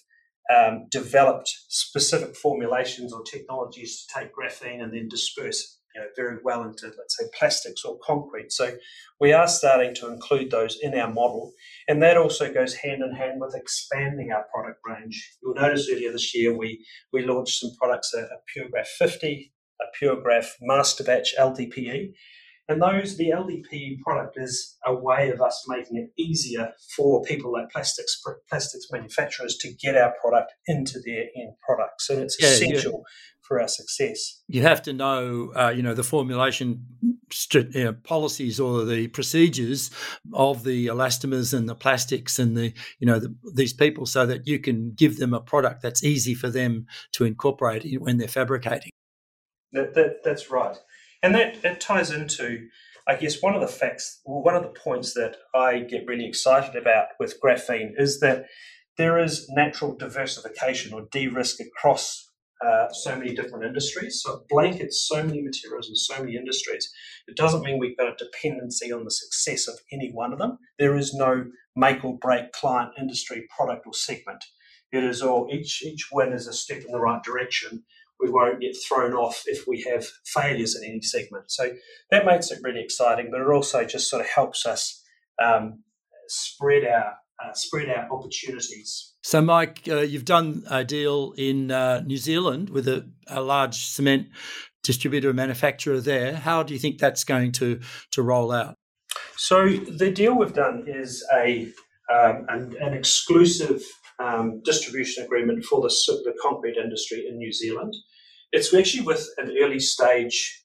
um, 0.54 0.88
developed 0.92 1.50
specific 1.70 2.36
formulations 2.36 3.13
or 3.13 3.22
technologies 3.24 4.06
to 4.06 4.20
take 4.20 4.32
graphene 4.34 4.82
and 4.82 4.94
then 4.94 5.08
disperse 5.08 5.80
you 5.94 6.01
know, 6.01 6.08
very 6.16 6.38
well 6.44 6.63
into, 6.63 6.88
let's 6.88 7.18
say, 7.18 7.25
plastics 7.38 7.84
or 7.84 7.98
concrete. 8.04 8.51
So, 8.51 8.75
we 9.20 9.34
are 9.34 9.48
starting 9.48 9.94
to 9.96 10.12
include 10.12 10.51
those 10.51 10.77
in 10.82 10.98
our 10.98 11.12
model. 11.12 11.54
And 11.88 12.01
that 12.01 12.17
also 12.17 12.53
goes 12.53 12.74
hand 12.74 13.01
in 13.01 13.13
hand 13.13 13.39
with 13.39 13.56
expanding 13.56 14.32
our 14.32 14.46
product 14.53 14.79
range. 14.86 15.38
You'll 15.41 15.56
notice 15.56 15.89
earlier 15.91 16.12
this 16.12 16.36
year 16.36 16.56
we, 16.56 16.86
we 17.13 17.25
launched 17.25 17.60
some 17.60 17.72
products, 17.79 18.13
a, 18.13 18.27
PureGraph 18.53 18.88
50, 18.88 19.53
a 19.82 19.86
PureGraph 20.03 20.50
Master 20.62 21.03
Batch 21.03 21.34
LDPE, 21.39 22.12
and 22.70 22.82
those, 22.82 23.15
the 23.15 23.29
LDPE 23.29 24.01
product 24.01 24.36
is 24.38 24.77
a 24.86 24.94
way 24.94 25.29
of 25.29 25.41
us 25.41 25.63
making 25.70 25.98
it 25.98 26.22
easier 26.22 26.74
for 26.96 27.24
people 27.24 27.53
like 27.53 27.70
plastics 27.70 28.22
plastics 28.50 28.88
manufacturers 28.91 29.56
to 29.62 29.74
get 29.82 29.96
our 29.96 30.13
product 30.22 30.51
into 30.67 31.00
their 31.06 31.27
end 31.36 31.53
products, 31.65 32.10
and 32.10 32.22
it's 32.22 32.36
yeah, 32.39 32.50
essential 32.50 33.03
for 33.48 33.62
our 33.62 33.68
success. 33.68 34.42
You 34.48 34.62
have 34.63 34.82
to 34.84 34.94
know, 34.94 35.51
uh, 35.56 35.70
you 35.70 35.82
know, 35.82 35.94
the 35.94 36.04
formulation 36.04 36.86
st- 37.32 37.74
you 37.74 37.86
know, 37.86 37.94
policies 37.94 38.60
or 38.60 38.84
the 38.84 39.08
procedures 39.08 39.89
of 40.34 40.63
the 40.63 40.88
elastomers 40.88 41.54
and 41.54 41.70
the 41.70 41.75
plastics 41.75 42.39
and 42.39 42.58
the, 42.58 42.74
you 43.00 43.08
know, 43.08 43.20
the, 43.20 43.34
these 43.54 43.74
people, 43.74 44.06
so 44.06 44.25
that 44.25 44.48
you 44.48 44.60
can 44.60 44.92
give 44.94 45.18
them 45.18 45.34
a 45.34 45.39
product 45.39 45.82
that's 45.82 46.04
easy 46.04 46.34
for 46.34 46.50
them 46.50 46.86
to 47.13 47.24
incorporate 47.24 47.86
when 48.01 48.18
they're 48.18 48.27
fabricating. 48.27 48.92
That, 49.72 49.94
that, 49.96 50.24
that's 50.24 50.51
right. 50.51 50.77
And 51.24 51.34
that, 51.36 51.62
that 51.62 51.82
ties 51.82 52.12
into, 52.12 52.68
I 53.08 53.16
guess, 53.16 53.42
one 53.42 53.56
of 53.56 53.62
the 53.62 53.68
facts, 53.68 54.22
well, 54.25 54.44
one 54.44 54.56
of 54.56 54.63
the 54.63 54.80
points 54.80 55.13
that 55.13 55.38
I 55.56 55.80
get 55.80 56.06
really 56.06 56.27
excited 56.27 56.75
about 56.75 57.08
with 57.20 57.39
graphene 57.42 57.92
is 57.98 58.20
that 58.20 58.46
there 58.98 59.20
is 59.20 59.48
natural 59.50 59.96
diversification 59.96 60.94
or 60.94 61.08
de 61.12 61.27
risk 61.27 61.60
across 61.60 62.26
uh, 62.66 62.88
so 62.92 63.16
many 63.16 63.36
different 63.36 63.66
industries. 63.66 64.22
So 64.22 64.34
it 64.34 64.48
blankets 64.50 65.08
so 65.08 65.24
many 65.24 65.42
materials 65.42 65.88
and 65.88 65.98
so 65.98 66.20
many 66.20 66.36
industries. 66.36 66.92
It 67.28 67.38
doesn't 67.38 67.62
mean 67.62 67.80
we've 67.80 67.98
got 67.98 68.08
a 68.08 68.16
dependency 68.16 68.92
on 68.92 69.04
the 69.04 69.12
success 69.12 69.68
of 69.68 69.80
any 69.92 70.12
one 70.12 70.34
of 70.34 70.40
them. 70.40 70.58
There 70.80 70.98
is 70.98 71.14
no 71.14 71.46
make 71.76 72.04
or 72.04 72.18
break 72.18 72.52
client, 72.52 72.94
industry, 73.00 73.48
product, 73.56 73.86
or 73.86 73.94
segment. 73.94 74.44
It 74.92 75.04
is 75.04 75.22
all 75.22 75.50
each 75.52 75.84
each 75.84 76.10
win 76.12 76.32
is 76.32 76.48
a 76.48 76.54
step 76.54 76.84
in 76.86 76.92
the 76.92 77.00
right 77.00 77.22
direction 77.22 77.84
we 78.20 78.30
won't 78.30 78.62
get 78.62 78.76
thrown 78.88 79.14
off 79.14 79.44
if 79.46 79.68
we 79.68 79.82
have 79.92 80.06
failures 80.26 80.76
in 80.76 80.90
any 80.90 81.02
segment. 81.02 81.52
So 81.52 81.72
that 82.12 82.26
makes 82.26 82.52
it 82.52 82.60
really 82.64 82.82
exciting, 82.82 83.30
but 83.32 83.42
it 83.42 83.48
also 83.48 83.84
just 83.86 84.10
sort 84.10 84.22
of 84.22 84.30
helps 84.30 84.66
us 84.66 85.04
um, 85.42 85.84
spread 86.28 86.84
our 86.86 87.16
uh, 87.44 87.53
spread 87.53 87.89
our 87.89 88.08
opportunities. 88.12 89.13
So, 89.22 89.41
Mike, 89.41 89.82
uh, 89.88 90.00
you've 90.00 90.25
done 90.25 90.63
a 90.70 90.84
deal 90.84 91.34
in 91.38 91.72
uh, 91.72 92.01
New 92.01 92.17
Zealand 92.17 92.70
with 92.70 92.88
a, 92.88 93.08
a, 93.27 93.41
large 93.41 93.75
cement 93.75 94.27
distributor 94.84 95.29
and 95.29 95.36
manufacturer 95.36 96.00
there. 96.00 96.36
How 96.36 96.63
do 96.63 96.74
you 96.74 96.79
think 96.79 96.98
that's 96.98 97.24
going 97.24 97.51
to 97.53 97.79
to 98.12 98.22
roll 98.22 98.51
out? 98.51 98.75
So, 99.36 99.67
the 99.70 100.12
deal 100.12 100.38
we've 100.38 100.53
done 100.53 100.86
is 100.88 101.25
a 101.34 101.67
um, 102.12 102.46
an, 102.50 102.75
an 102.79 102.94
exclusive 102.94 103.84
um, 104.20 104.62
distribution 104.63 105.24
agreement 105.24 105.65
for 105.65 105.82
the, 105.82 105.89
the 106.24 106.34
concrete 106.41 106.77
industry 106.77 107.25
in 107.29 107.38
New 107.38 107.51
Zealand. 107.51 107.94
It's 108.51 108.74
actually 108.74 109.03
with 109.03 109.27
an 109.38 109.56
early 109.62 109.79
stage 109.79 110.63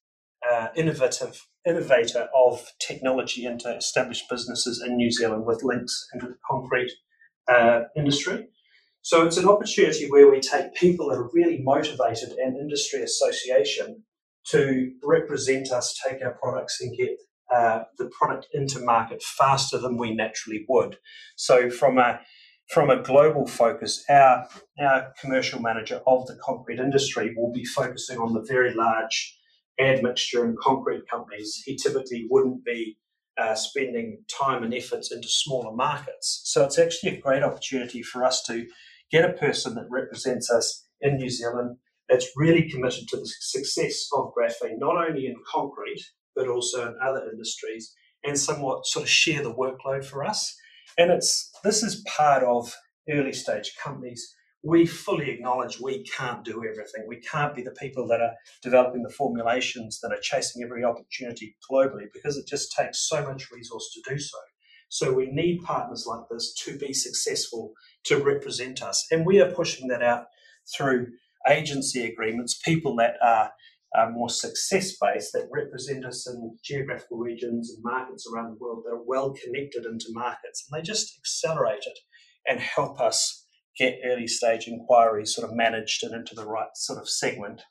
uh, 0.49 0.69
innovative 0.76 1.47
innovator 1.66 2.28
of 2.35 2.73
technology 2.81 3.45
into 3.45 3.75
established 3.76 4.25
businesses 4.28 4.83
in 4.87 4.97
New 4.97 5.11
Zealand 5.11 5.45
with 5.47 5.62
links 5.62 6.07
into 6.12 6.26
the 6.26 6.37
concrete 6.49 6.92
uh, 7.49 7.83
industry. 7.97 8.49
So 9.02 9.26
it's 9.26 9.37
an 9.37 9.49
opportunity 9.49 10.09
where 10.09 10.31
we 10.31 10.40
take 10.40 10.75
people 10.75 11.09
that 11.09 11.19
are 11.19 11.31
really 11.33 11.61
motivated 11.62 12.31
and 12.31 12.57
industry 12.57 13.02
association 13.02 14.04
to 14.49 14.92
represent 15.02 15.71
us, 15.71 15.99
take 16.07 16.23
our 16.23 16.37
products 16.40 16.81
and 16.81 16.97
get 16.97 17.19
uh, 17.54 17.83
the 17.99 18.11
product 18.19 18.47
into 18.52 18.81
market 18.81 19.23
faster 19.23 19.78
than 19.78 19.97
we 19.97 20.14
naturally 20.14 20.64
would. 20.69 20.97
So 21.37 21.71
from 21.71 21.99
a 21.99 22.21
from 22.69 22.88
a 22.88 23.02
global 23.02 23.47
focus, 23.47 24.02
our, 24.09 24.49
our 24.81 25.12
commercial 25.21 25.61
manager 25.61 26.00
of 26.07 26.26
the 26.26 26.38
concrete 26.42 26.78
industry 26.78 27.35
will 27.37 27.52
be 27.52 27.64
focusing 27.66 28.19
on 28.19 28.33
the 28.33 28.45
very 28.49 28.73
large 28.73 29.37
admixture 29.81 30.45
and 30.45 30.59
concrete 30.59 31.02
companies. 31.11 31.62
He 31.64 31.76
typically 31.76 32.26
wouldn't 32.31 32.64
be 32.64 32.99
uh, 33.38 33.55
spending 33.55 34.23
time 34.29 34.62
and 34.62 34.75
efforts 34.75 35.11
into 35.12 35.29
smaller 35.29 35.75
markets. 35.75 36.43
So 36.45 36.64
it's 36.64 36.79
actually 36.79 37.17
a 37.17 37.21
great 37.21 37.43
opportunity 37.43 38.02
for 38.02 38.25
us 38.25 38.43
to 38.45 38.67
get 39.11 39.29
a 39.29 39.33
person 39.33 39.75
that 39.75 39.87
represents 39.91 40.50
us 40.50 40.87
in 41.00 41.17
New 41.17 41.31
Zealand 41.31 41.76
that's 42.09 42.31
really 42.37 42.69
committed 42.69 43.09
to 43.09 43.17
the 43.17 43.26
success 43.41 44.07
of 44.14 44.33
graphene, 44.37 44.79
not 44.79 45.09
only 45.09 45.26
in 45.26 45.37
concrete, 45.50 46.05
but 46.37 46.49
also 46.49 46.88
in 46.88 46.97
other 47.02 47.29
industries, 47.31 47.95
and 48.25 48.38
somewhat 48.38 48.87
sort 48.87 49.05
of 49.05 49.09
share 49.09 49.43
the 49.43 49.55
workload 49.55 50.05
for 50.05 50.25
us. 50.25 50.55
And 50.99 51.11
it's 51.11 51.50
this 51.64 51.83
is 51.83 52.05
part 52.07 52.43
of 52.45 52.75
early 53.11 53.33
stage 53.33 53.73
companies. 53.83 54.35
We 54.64 54.87
fully 54.87 55.31
acknowledge 55.31 55.81
we 55.81 56.04
can't 56.04 56.45
do 56.45 56.64
everything. 56.64 57.04
We 57.09 57.21
can't 57.21 57.54
be 57.54 57.62
the 57.62 57.73
people 57.81 58.07
that 58.09 58.21
are 58.21 58.35
developing 58.62 59.02
the 59.02 59.11
formulations 59.11 59.99
that 60.00 60.12
are 60.12 60.21
chasing 60.21 60.62
every 60.62 60.85
opportunity 60.85 61.57
globally 61.71 62.07
because 62.12 62.37
it 62.37 62.47
just 62.47 62.73
takes 62.73 63.09
so 63.09 63.26
much 63.26 63.50
resource 63.50 63.90
to 63.95 64.14
do 64.14 64.19
so. 64.19 64.38
So 64.88 65.12
we 65.12 65.26
need 65.31 65.62
partners 65.62 66.04
like 66.07 66.25
this 66.31 66.54
to 66.64 66.76
be 66.78 66.92
successful, 66.92 67.73
to 68.04 68.19
represent 68.19 68.83
us. 68.83 69.07
And 69.11 69.25
we 69.26 69.40
are 69.40 69.50
pushing 69.50 69.88
that 69.88 70.02
out 70.02 70.26
through 70.76 71.09
agency 71.49 72.04
agreements, 72.04 72.61
people 72.64 72.95
that 72.97 73.14
are 73.25 73.50
uh, 73.97 74.11
more 74.11 74.28
success 74.28 74.97
based 75.00 75.33
that 75.33 75.49
represent 75.52 76.04
us 76.04 76.28
in 76.28 76.57
geographical 76.62 77.19
regions 77.19 77.73
and 77.75 77.83
markets 77.83 78.26
around 78.33 78.50
the 78.50 78.59
world 78.59 78.83
that 78.85 78.92
are 78.92 79.02
well 79.04 79.33
connected 79.33 79.85
into 79.85 80.07
markets. 80.11 80.66
And 80.71 80.78
they 80.78 80.83
just 80.83 81.19
accelerate 81.19 81.85
it 81.87 81.99
and 82.47 82.61
help 82.61 83.00
us 83.00 83.42
get 83.79 83.99
early 84.05 84.26
stage 84.26 84.69
inquiries 84.69 85.35
sort 85.35 85.49
of 85.49 85.57
managed 85.57 86.02
and 86.02 86.14
into 86.14 86.35
the 86.35 86.47
right 86.47 86.75
sort 86.75 86.99
of 86.99 87.09
segment. 87.09 87.62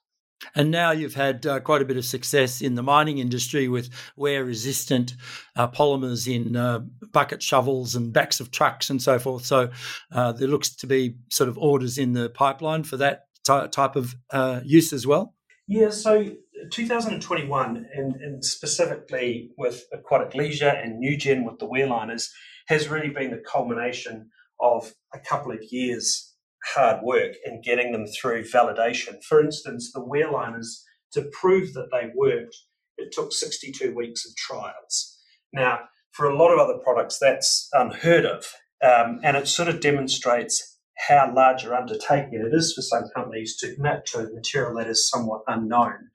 And 0.56 0.72
now 0.72 0.92
you've 0.92 1.14
had 1.14 1.46
uh, 1.46 1.60
quite 1.60 1.82
a 1.82 1.86
bit 1.86 1.98
of 1.98 2.06
success 2.06 2.62
in 2.62 2.76
the 2.76 2.82
mining 2.82 3.20
industry 3.20 3.68
with 3.68 3.90
wear 4.16 4.44
resistant 4.44 5.14
uh, 5.56 5.68
polymers 5.68 6.28
in 6.28 6.56
uh, 6.56 6.80
bucket 7.12 7.44
shovels 7.44 7.96
and 7.96 8.12
backs 8.12 8.40
of 8.40 8.50
trucks 8.50 8.90
and 8.90 9.02
so 9.02 9.20
forth. 9.20 9.46
So 9.46 9.70
uh, 10.12 10.32
there 10.32 10.48
looks 10.48 10.76
to 10.78 10.88
be 10.88 11.18
sort 11.30 11.48
of 11.48 11.58
orders 11.58 11.98
in 11.98 12.14
the 12.14 12.30
pipeline 12.30 12.84
for 12.84 12.98
that 12.98 13.26
ty- 13.46 13.68
type 13.68 13.96
of 13.96 14.16
uh, 14.32 14.62
use 14.64 14.94
as 14.94 15.06
well. 15.06 15.36
Yeah, 15.68 15.90
so 15.90 16.32
2021, 16.72 17.86
and, 17.96 18.16
and 18.16 18.44
specifically 18.44 19.52
with 19.58 19.86
Aquatic 19.94 20.36
Leisure 20.36 20.68
and 20.68 21.02
NewGen 21.02 21.46
with 21.46 21.60
the 21.60 21.66
wear 21.66 21.88
liners, 21.88 22.34
has 22.68 22.90
really 22.90 23.10
been 23.10 23.32
the 23.32 23.38
culmination 23.38 24.30
of 24.62 24.94
a 25.14 25.20
couple 25.20 25.52
of 25.52 25.64
years 25.72 26.32
hard 26.64 27.02
work 27.04 27.34
in 27.46 27.62
getting 27.62 27.92
them 27.92 28.06
through 28.08 28.44
validation. 28.44 29.24
For 29.24 29.42
instance, 29.42 29.92
the 29.94 30.04
wear 30.04 30.32
liners, 30.32 30.84
to 31.14 31.30
prove 31.40 31.74
that 31.74 31.90
they 31.92 32.12
worked, 32.16 32.56
it 32.98 33.12
took 33.12 33.34
62 33.34 33.94
weeks 33.96 34.26
of 34.26 34.36
trials. 34.36 35.18
Now, 35.52 35.80
for 36.12 36.30
a 36.30 36.36
lot 36.36 36.52
of 36.52 36.60
other 36.60 36.78
products, 36.84 37.18
that's 37.20 37.68
unheard 37.74 38.26
of. 38.26 38.46
Um, 38.84 39.20
and 39.24 39.38
it 39.38 39.48
sort 39.48 39.70
of 39.70 39.80
demonstrates 39.80 40.80
how 41.08 41.32
large 41.36 41.64
an 41.64 41.74
undertaking 41.74 42.34
it 42.34 42.54
is 42.54 42.74
for 42.74 42.82
some 42.82 43.06
companies 43.16 43.58
to 43.58 43.76
commit 43.76 44.06
to 44.08 44.30
material 44.34 44.76
that 44.76 44.88
is 44.88 45.10
somewhat 45.10 45.42
unknown. 45.48 46.10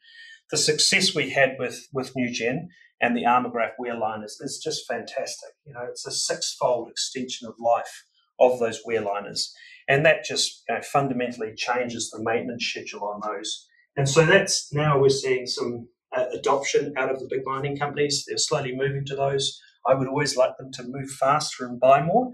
The 0.51 0.57
success 0.57 1.15
we 1.15 1.31
had 1.31 1.57
with, 1.59 1.89
with 1.93 2.15
NewGen 2.15 2.69
and 3.01 3.17
the 3.17 3.25
Armograph 3.25 3.73
wear 3.79 3.97
liners 3.97 4.39
is 4.41 4.61
just 4.63 4.87
fantastic. 4.87 5.51
You 5.67 5.75
know, 5.75 5.87
it's 5.89 6.07
a 6.07 6.13
six-fold 6.13 6.89
extension 6.89 7.49
of 7.49 7.55
life 7.59 8.05
of 8.39 8.59
those 8.59 8.81
wear 8.85 9.01
liners. 9.01 9.55
And 9.89 10.05
that 10.05 10.25
just 10.25 10.63
you 10.69 10.75
know, 10.75 10.83
fundamentally 10.83 11.55
changes 11.57 12.11
the 12.11 12.23
maintenance 12.23 12.65
schedule 12.65 13.05
on 13.05 13.21
those. 13.23 13.67
And 13.97 14.09
so 14.09 14.27
that's 14.27 14.73
now 14.73 14.99
we're 14.99 15.09
seeing 15.09 15.47
some 15.47 15.89
uh, 16.17 16.27
adoption 16.33 16.93
out 16.97 17.11
of 17.11 17.19
the 17.19 17.29
big 17.31 17.43
mining 17.45 17.77
companies. 17.77 18.25
They're 18.27 18.39
slowly 18.39 18.75
moving 18.75 19.05
to 19.07 19.17
those. 19.17 19.61
I 19.87 19.95
would 19.95 20.09
always 20.09 20.37
like 20.37 20.57
them 20.59 20.73
to 20.73 20.83
move 20.83 21.11
faster 21.11 21.65
and 21.65 21.79
buy 21.79 22.03
more, 22.03 22.33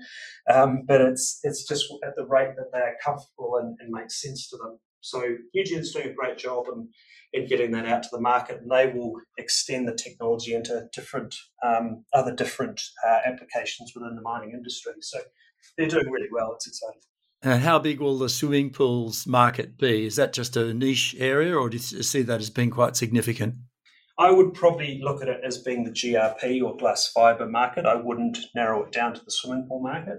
um, 0.50 0.84
but 0.86 1.00
it's 1.00 1.38
it's 1.42 1.68
just 1.68 1.84
at 2.02 2.16
the 2.16 2.24
rate 2.24 2.56
that 2.56 2.70
they 2.72 2.78
are 2.78 2.96
comfortable 3.04 3.58
and, 3.60 3.76
and 3.78 3.90
makes 3.90 4.20
sense 4.20 4.48
to 4.48 4.56
them. 4.56 4.78
So 5.00 5.36
NewGen's 5.54 5.92
doing 5.92 6.08
a 6.08 6.14
great 6.14 6.38
job 6.38 6.64
in, 6.72 6.88
in 7.32 7.48
getting 7.48 7.72
that 7.72 7.86
out 7.86 8.04
to 8.04 8.08
the 8.10 8.20
market, 8.20 8.62
and 8.62 8.70
they 8.70 8.86
will 8.86 9.20
extend 9.36 9.86
the 9.86 9.94
technology 9.94 10.54
into 10.54 10.88
different 10.94 11.34
um, 11.62 12.04
other 12.14 12.34
different 12.34 12.80
uh, 13.06 13.18
applications 13.26 13.92
within 13.94 14.16
the 14.16 14.22
mining 14.22 14.52
industry. 14.52 14.92
So 15.00 15.18
they're 15.76 15.88
doing 15.88 16.10
really 16.10 16.28
well. 16.32 16.52
It's 16.54 16.66
exciting. 16.66 17.00
And 17.42 17.62
how 17.62 17.80
big 17.80 18.00
will 18.00 18.18
the 18.18 18.28
swimming 18.28 18.70
pools 18.70 19.26
market 19.26 19.76
be? 19.76 20.06
Is 20.06 20.16
that 20.16 20.32
just 20.32 20.56
a 20.56 20.72
niche 20.72 21.16
area, 21.18 21.56
or 21.56 21.68
do 21.68 21.76
you 21.76 22.02
see 22.02 22.22
that 22.22 22.40
as 22.40 22.50
being 22.50 22.70
quite 22.70 22.96
significant? 22.96 23.56
I 24.18 24.30
would 24.30 24.54
probably 24.54 25.00
look 25.02 25.22
at 25.22 25.28
it 25.28 25.40
as 25.44 25.58
being 25.58 25.82
the 25.82 25.90
GRP 25.90 26.62
or 26.62 26.76
glass 26.76 27.10
fiber 27.12 27.48
market. 27.48 27.86
I 27.86 27.96
wouldn't 27.96 28.38
narrow 28.54 28.84
it 28.84 28.92
down 28.92 29.14
to 29.14 29.24
the 29.24 29.30
swimming 29.30 29.66
pool 29.68 29.82
market. 29.82 30.18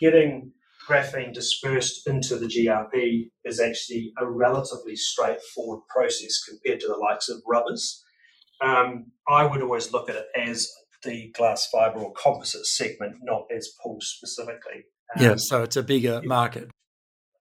Getting 0.00 0.52
graphene 0.86 1.32
dispersed 1.32 2.06
into 2.06 2.36
the 2.36 2.46
GRP 2.46 3.30
is 3.44 3.60
actually 3.60 4.12
a 4.18 4.28
relatively 4.28 4.96
straightforward 4.96 5.80
process 5.88 6.42
compared 6.44 6.80
to 6.80 6.88
the 6.88 6.96
likes 6.96 7.28
of 7.28 7.40
rubbers. 7.46 8.02
Um, 8.60 9.12
I 9.28 9.46
would 9.46 9.62
always 9.62 9.92
look 9.92 10.10
at 10.10 10.16
it 10.16 10.26
as 10.36 10.68
the 11.04 11.30
glass 11.36 11.68
fiber 11.70 12.00
or 12.00 12.12
composite 12.12 12.66
segment, 12.66 13.16
not 13.22 13.46
as 13.54 13.70
pools 13.82 14.06
specifically. 14.06 14.84
Um, 15.16 15.24
yeah, 15.24 15.36
so 15.36 15.62
it's 15.62 15.76
a 15.76 15.82
bigger 15.82 16.20
market. 16.24 16.70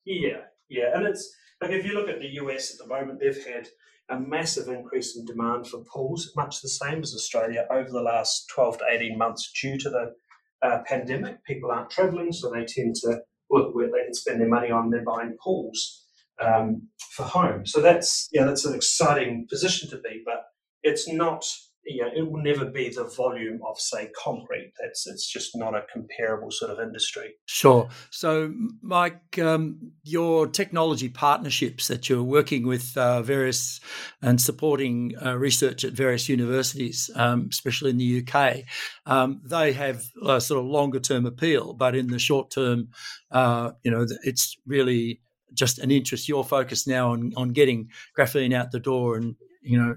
Yeah, 0.06 0.42
yeah, 0.70 0.96
and 0.96 1.06
it's 1.06 1.30
like 1.62 1.72
if 1.72 1.86
you 1.86 1.94
look 1.94 2.10
at 2.10 2.20
the 2.20 2.30
US 2.42 2.72
at 2.74 2.78
the 2.78 2.88
moment, 2.88 3.20
they've 3.20 3.46
had 3.46 3.68
a 4.10 4.20
massive 4.20 4.70
increase 4.70 5.18
in 5.18 5.26
demand 5.26 5.68
for 5.68 5.84
pools, 5.84 6.32
much 6.36 6.62
the 6.62 6.70
same 6.70 7.02
as 7.02 7.14
Australia 7.14 7.66
over 7.70 7.90
the 7.90 8.02
last 8.02 8.50
12 8.54 8.78
to 8.78 8.86
18 8.90 9.18
months 9.18 9.52
due 9.62 9.78
to 9.78 9.90
the 9.90 10.14
uh, 10.62 10.80
pandemic. 10.86 11.44
People 11.46 11.72
aren't 11.72 11.90
travelling, 11.90 12.32
so 12.32 12.50
they 12.50 12.64
tend 12.66 12.96
to 12.96 13.20
look 13.50 13.76
where 13.76 13.88
they 13.88 14.06
can 14.06 14.14
spend 14.14 14.40
their 14.40 14.48
money 14.48 14.72
on. 14.72 14.90
They're 14.90 15.04
buying 15.04 15.36
pools 15.44 16.06
um, 16.40 16.88
for 17.12 17.24
home. 17.24 17.66
So 17.66 17.82
that's 17.82 18.30
yeah, 18.32 18.46
that's 18.46 18.66
an 18.66 18.76
exciting 18.76 19.48
position 19.50 19.90
to 19.90 19.98
be, 19.98 20.22
but 20.26 20.46
it's 20.84 21.08
not 21.08 21.46
you 21.88 22.02
know, 22.02 22.10
it 22.14 22.30
will 22.30 22.44
never 22.44 22.66
be 22.66 22.90
the 22.90 23.06
volume 23.06 23.60
of, 23.68 23.80
say, 23.80 24.10
concrete. 24.16 24.74
That's 24.80 25.08
it's 25.08 25.26
just 25.26 25.56
not 25.56 25.74
a 25.74 25.84
comparable 25.92 26.52
sort 26.52 26.72
of 26.72 26.80
industry. 26.80 27.36
Sure. 27.46 27.88
So, 28.12 28.54
Mike, 28.82 29.40
um, 29.40 29.94
your 30.04 30.48
technology 30.48 31.08
partnerships 31.08 31.88
that 31.88 32.10
you're 32.10 32.24
working 32.24 32.68
with 32.68 32.98
uh, 32.98 33.22
various 33.22 33.80
and 34.22 34.42
supporting 34.42 35.14
uh, 35.26 35.38
research 35.38 35.86
at 35.86 35.94
various 35.94 36.28
universities, 36.28 37.10
um, 37.16 37.48
especially 37.50 37.92
in 37.92 37.98
the 37.98 38.26
UK, 38.28 38.64
um, 39.06 39.42
they 39.46 39.72
have 39.72 40.04
a 40.26 40.42
sort 40.42 40.60
of 40.60 40.66
longer 40.66 41.00
term 41.00 41.26
appeal, 41.26 41.74
but 41.74 41.96
in 41.96 42.08
the 42.08 42.20
short 42.20 42.52
term, 42.52 42.90
uh, 43.32 43.72
you 43.84 43.92
know, 43.92 44.06
it's 44.24 44.58
really 44.66 45.22
just 45.54 45.80
an 45.80 45.92
interest. 45.92 46.28
You're 46.28 46.44
focused 46.44 46.88
now 46.88 47.12
on 47.12 47.34
on 47.38 47.50
getting 47.50 47.90
graphene 48.18 48.54
out 48.54 48.72
the 48.72 48.80
door 48.80 49.16
and 49.16 49.36
you 49.62 49.78
know 49.78 49.96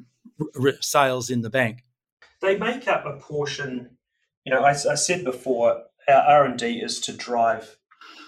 sales 0.80 1.30
in 1.30 1.42
the 1.42 1.50
bank? 1.50 1.84
They 2.40 2.56
make 2.56 2.88
up 2.88 3.04
a 3.06 3.18
portion. 3.18 3.96
You 4.44 4.54
know, 4.54 4.62
I, 4.62 4.70
I 4.70 4.94
said 4.94 5.24
before, 5.24 5.82
our 6.08 6.22
R 6.22 6.44
and 6.44 6.58
D 6.58 6.78
is 6.78 7.00
to 7.00 7.12
drive 7.12 7.76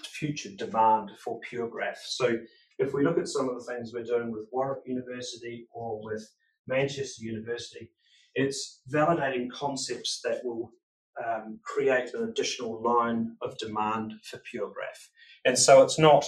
future 0.05 0.49
demand 0.55 1.11
for 1.23 1.39
PureGraph. 1.51 1.97
So 2.05 2.37
if 2.79 2.93
we 2.93 3.03
look 3.03 3.17
at 3.17 3.27
some 3.27 3.49
of 3.49 3.55
the 3.55 3.65
things 3.65 3.91
we're 3.93 4.03
doing 4.03 4.31
with 4.31 4.47
Warwick 4.51 4.83
University 4.85 5.67
or 5.73 6.01
with 6.03 6.27
Manchester 6.67 7.25
University, 7.25 7.91
it's 8.35 8.81
validating 8.91 9.51
concepts 9.51 10.21
that 10.23 10.43
will 10.43 10.71
um, 11.23 11.59
create 11.63 12.13
an 12.13 12.29
additional 12.29 12.81
line 12.81 13.35
of 13.41 13.57
demand 13.57 14.13
for 14.23 14.37
PureGraph. 14.37 15.09
And 15.45 15.57
so 15.57 15.83
it's 15.83 15.99
not 15.99 16.25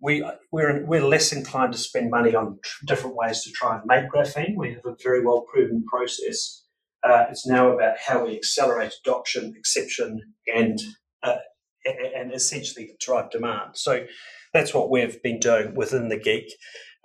we 0.00 0.24
we're 0.52 0.84
we're 0.84 1.04
less 1.04 1.32
inclined 1.32 1.72
to 1.72 1.78
spend 1.78 2.10
money 2.10 2.34
on 2.34 2.58
tr- 2.62 2.84
different 2.86 3.16
ways 3.16 3.42
to 3.42 3.50
try 3.50 3.76
and 3.76 3.86
make 3.86 4.10
graphene. 4.10 4.56
We 4.56 4.74
have 4.74 4.84
a 4.84 4.96
very 5.02 5.24
well 5.24 5.46
proven 5.52 5.84
process. 5.90 6.62
Uh, 7.02 7.26
it's 7.30 7.46
now 7.46 7.70
about 7.70 7.96
how 7.98 8.24
we 8.24 8.36
accelerate 8.36 8.94
adoption, 9.04 9.54
exception, 9.56 10.20
and 10.54 10.78
uh, 11.22 11.36
and 11.84 12.32
essentially 12.32 12.92
drive 13.00 13.30
demand. 13.30 13.72
So 13.74 14.06
that's 14.52 14.72
what 14.72 14.90
we've 14.90 15.22
been 15.22 15.38
doing 15.38 15.74
within 15.74 16.08
the 16.08 16.18
GEIC, 16.18 16.46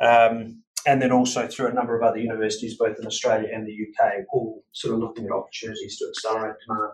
um, 0.01 0.63
and 0.85 1.01
then 1.01 1.11
also 1.11 1.47
through 1.47 1.67
a 1.67 1.73
number 1.73 1.97
of 1.97 2.03
other 2.03 2.19
universities, 2.19 2.77
both 2.77 2.97
in 2.99 3.05
Australia 3.05 3.49
and 3.53 3.67
the 3.67 3.73
UK, 3.73 4.25
all 4.31 4.63
sort 4.71 4.93
of 4.93 4.99
looking 5.01 5.25
at 5.25 5.31
opportunities 5.31 5.97
to 5.97 6.05
accelerate 6.07 6.55
demand. 6.65 6.93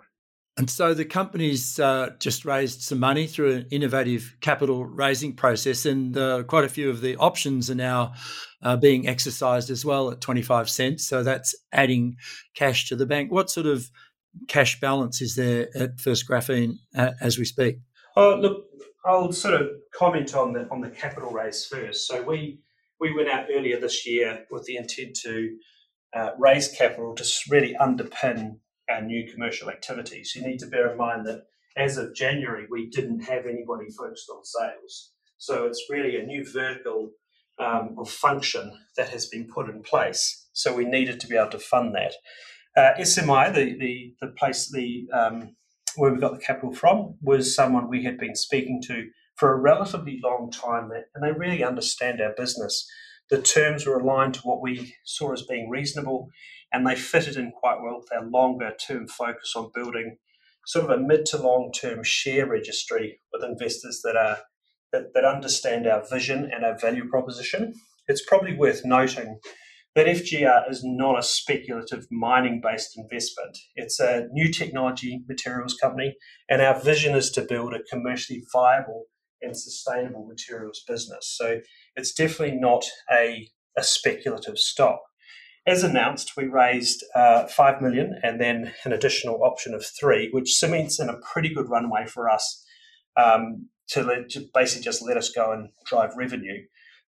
And 0.58 0.70
so 0.70 0.94
the 0.94 1.04
company's 1.04 1.80
uh, 1.80 2.12
just 2.20 2.46
raised 2.46 2.82
some 2.82 3.00
money 3.00 3.28
through 3.28 3.52
an 3.52 3.68
innovative 3.72 4.38
capital 4.40 4.86
raising 4.86 5.34
process, 5.34 5.86
and 5.86 6.18
uh, 6.18 6.44
quite 6.44 6.64
a 6.64 6.70
few 6.70 6.90
of 6.90 7.02
the 7.02 7.18
options 7.18 7.70
are 7.70 7.76
now 7.76 8.14
uh, 8.62 8.78
being 8.78 9.06
exercised 9.06 9.70
as 9.70 9.84
well 9.84 10.12
at 10.12 10.22
25 10.22 10.70
cents. 10.70 11.06
So 11.06 11.24
that's 11.24 11.56
adding 11.74 12.16
cash 12.56 12.88
to 12.88 12.96
the 12.96 13.06
bank. 13.06 13.34
What 13.34 13.50
sort 13.50 13.66
of 13.66 13.90
cash 14.48 14.80
balance 14.80 15.22
is 15.22 15.36
there 15.36 15.68
at 15.76 16.00
First 16.00 16.28
Graphene 16.28 16.76
uh, 16.96 17.12
as 17.20 17.38
we 17.38 17.44
speak? 17.44 17.80
Oh, 18.16 18.36
look, 18.36 18.66
I'll 19.06 19.34
sort 19.34 19.56
of 19.56 19.68
comment 19.94 20.36
on 20.36 20.54
the 20.54 20.70
on 20.72 20.80
the 20.80 20.90
capital 20.90 21.32
raise 21.32 21.66
first. 21.66 22.08
So 22.08 22.24
we 22.24 22.60
we 23.02 23.14
went 23.14 23.30
out 23.30 23.48
earlier 23.54 23.78
this 23.78 24.08
year 24.08 24.46
with 24.50 24.64
the 24.64 24.78
intent 24.78 25.18
to 25.24 25.58
uh, 26.16 26.30
raise 26.40 26.70
capital 26.70 27.14
to 27.16 27.26
really 27.50 27.76
underpin 27.80 28.60
and 28.88 29.08
new 29.08 29.32
commercial 29.32 29.70
activities. 29.70 30.34
You 30.36 30.46
need 30.46 30.60
to 30.60 30.68
bear 30.68 30.92
in 30.92 30.98
mind 30.98 31.26
that 31.28 31.44
as 31.78 31.98
of 31.98 32.16
January, 32.16 32.68
we 32.70 32.90
didn't 32.90 33.22
have 33.22 33.46
anybody 33.46 33.90
focused 33.98 34.30
on 34.30 34.44
sales. 34.44 35.12
So 35.38 35.66
it's 35.66 35.86
really 35.90 36.18
a 36.18 36.26
new 36.26 36.46
vertical 36.50 37.12
um, 37.60 37.96
of 37.98 38.10
function 38.10 38.72
that 38.98 39.10
has 39.10 39.28
been 39.28 39.48
put 39.48 39.70
in 39.70 39.82
place. 39.82 40.48
So 40.54 40.74
we 40.74 40.86
needed 40.86 41.20
to 41.20 41.28
be 41.28 41.36
able 41.36 41.52
to 41.52 41.60
fund 41.60 41.96
that. 41.96 42.14
Uh, 42.78 42.98
SMI, 43.00 43.54
the, 43.54 43.78
the, 43.78 44.14
the 44.22 44.28
place 44.34 44.70
the 44.72 45.08
um, 45.14 45.56
where 45.96 46.14
we 46.14 46.20
got 46.20 46.34
the 46.34 46.46
capital 46.46 46.74
from, 46.74 47.16
was 47.22 47.56
someone 47.56 47.90
we 47.90 48.04
had 48.04 48.18
been 48.18 48.36
speaking 48.36 48.82
to 48.88 49.10
for 49.36 49.54
a 49.54 49.60
relatively 49.60 50.20
long 50.24 50.52
time, 50.52 50.90
and 50.92 51.24
they 51.24 51.32
really 51.32 51.64
understand 51.64 52.22
our 52.22 52.34
business. 52.36 52.88
The 53.30 53.42
terms 53.42 53.86
were 53.86 54.00
aligned 54.00 54.36
to 54.36 54.42
what 54.42 54.62
we 54.62 54.96
saw 55.04 55.34
as 55.34 55.44
being 55.44 55.70
reasonable, 55.70 56.30
and 56.72 56.86
they 56.86 56.96
fitted 56.96 57.38
in 57.38 57.52
quite 57.52 57.82
well 57.82 58.00
with 58.00 58.12
our 58.12 58.28
longer 58.28 58.74
term 58.86 59.08
focus 59.08 59.54
on 59.56 59.72
building 59.74 60.18
sort 60.66 60.86
of 60.86 60.92
a 60.92 61.02
mid 61.02 61.26
to 61.28 61.38
long 61.38 61.72
term 61.72 62.04
share 62.04 62.48
registry 62.48 63.20
with 63.32 63.44
investors 63.44 64.02
that 64.04 64.16
are 64.16 64.40
that, 64.92 65.14
that 65.14 65.26
understand 65.26 65.88
our 65.88 66.04
vision 66.10 66.50
and 66.54 66.64
our 66.64 66.78
value 66.78 67.08
proposition. 67.10 67.74
It's 68.08 68.26
probably 68.26 68.56
worth 68.56 68.86
noting 68.86 69.40
that 69.96 70.08
FGR 70.08 70.70
is 70.70 70.82
not 70.84 71.18
a 71.18 71.24
speculative 71.24 72.06
mining 72.12 72.62
based 72.62 72.98
investment. 72.98 73.58
It's 73.76 74.00
a 74.00 74.28
new 74.32 74.52
technology 74.52 75.24
materials 75.28 75.76
company, 75.82 76.16
and 76.50 76.62
our 76.62 76.80
vision 76.80 77.16
is 77.16 77.32
to 77.32 77.42
build 77.42 77.74
a 77.74 77.84
commercially 77.90 78.44
viable 78.52 79.06
and 79.42 79.58
sustainable 79.58 80.26
materials 80.26 80.84
business. 80.88 81.34
So 81.38 81.62
it's 81.96 82.14
definitely 82.14 82.58
not 82.58 82.86
a, 83.12 83.48
a 83.78 83.84
speculative 83.84 84.58
stock. 84.58 85.00
As 85.68 85.84
announced, 85.84 86.38
we 86.38 86.46
raised 86.46 87.04
uh, 87.16 87.48
five 87.48 87.82
million 87.82 88.20
and 88.22 88.40
then 88.40 88.74
an 88.84 88.94
additional 88.94 89.44
option 89.44 89.74
of 89.74 89.84
three, 89.84 90.30
which 90.32 90.54
cements 90.54 91.00
in 91.00 91.10
a 91.10 91.18
pretty 91.18 91.50
good 91.52 91.70
runway 91.70 92.06
for 92.06 92.30
us 92.30 92.64
um, 93.18 93.70
to, 93.88 94.04
let, 94.04 94.30
to, 94.30 94.46
basically 94.54 94.84
just 94.84 95.02
let 95.02 95.18
us 95.18 95.30
go 95.30 95.52
and 95.52 95.70
drive 95.86 96.12
revenue. 96.16 96.62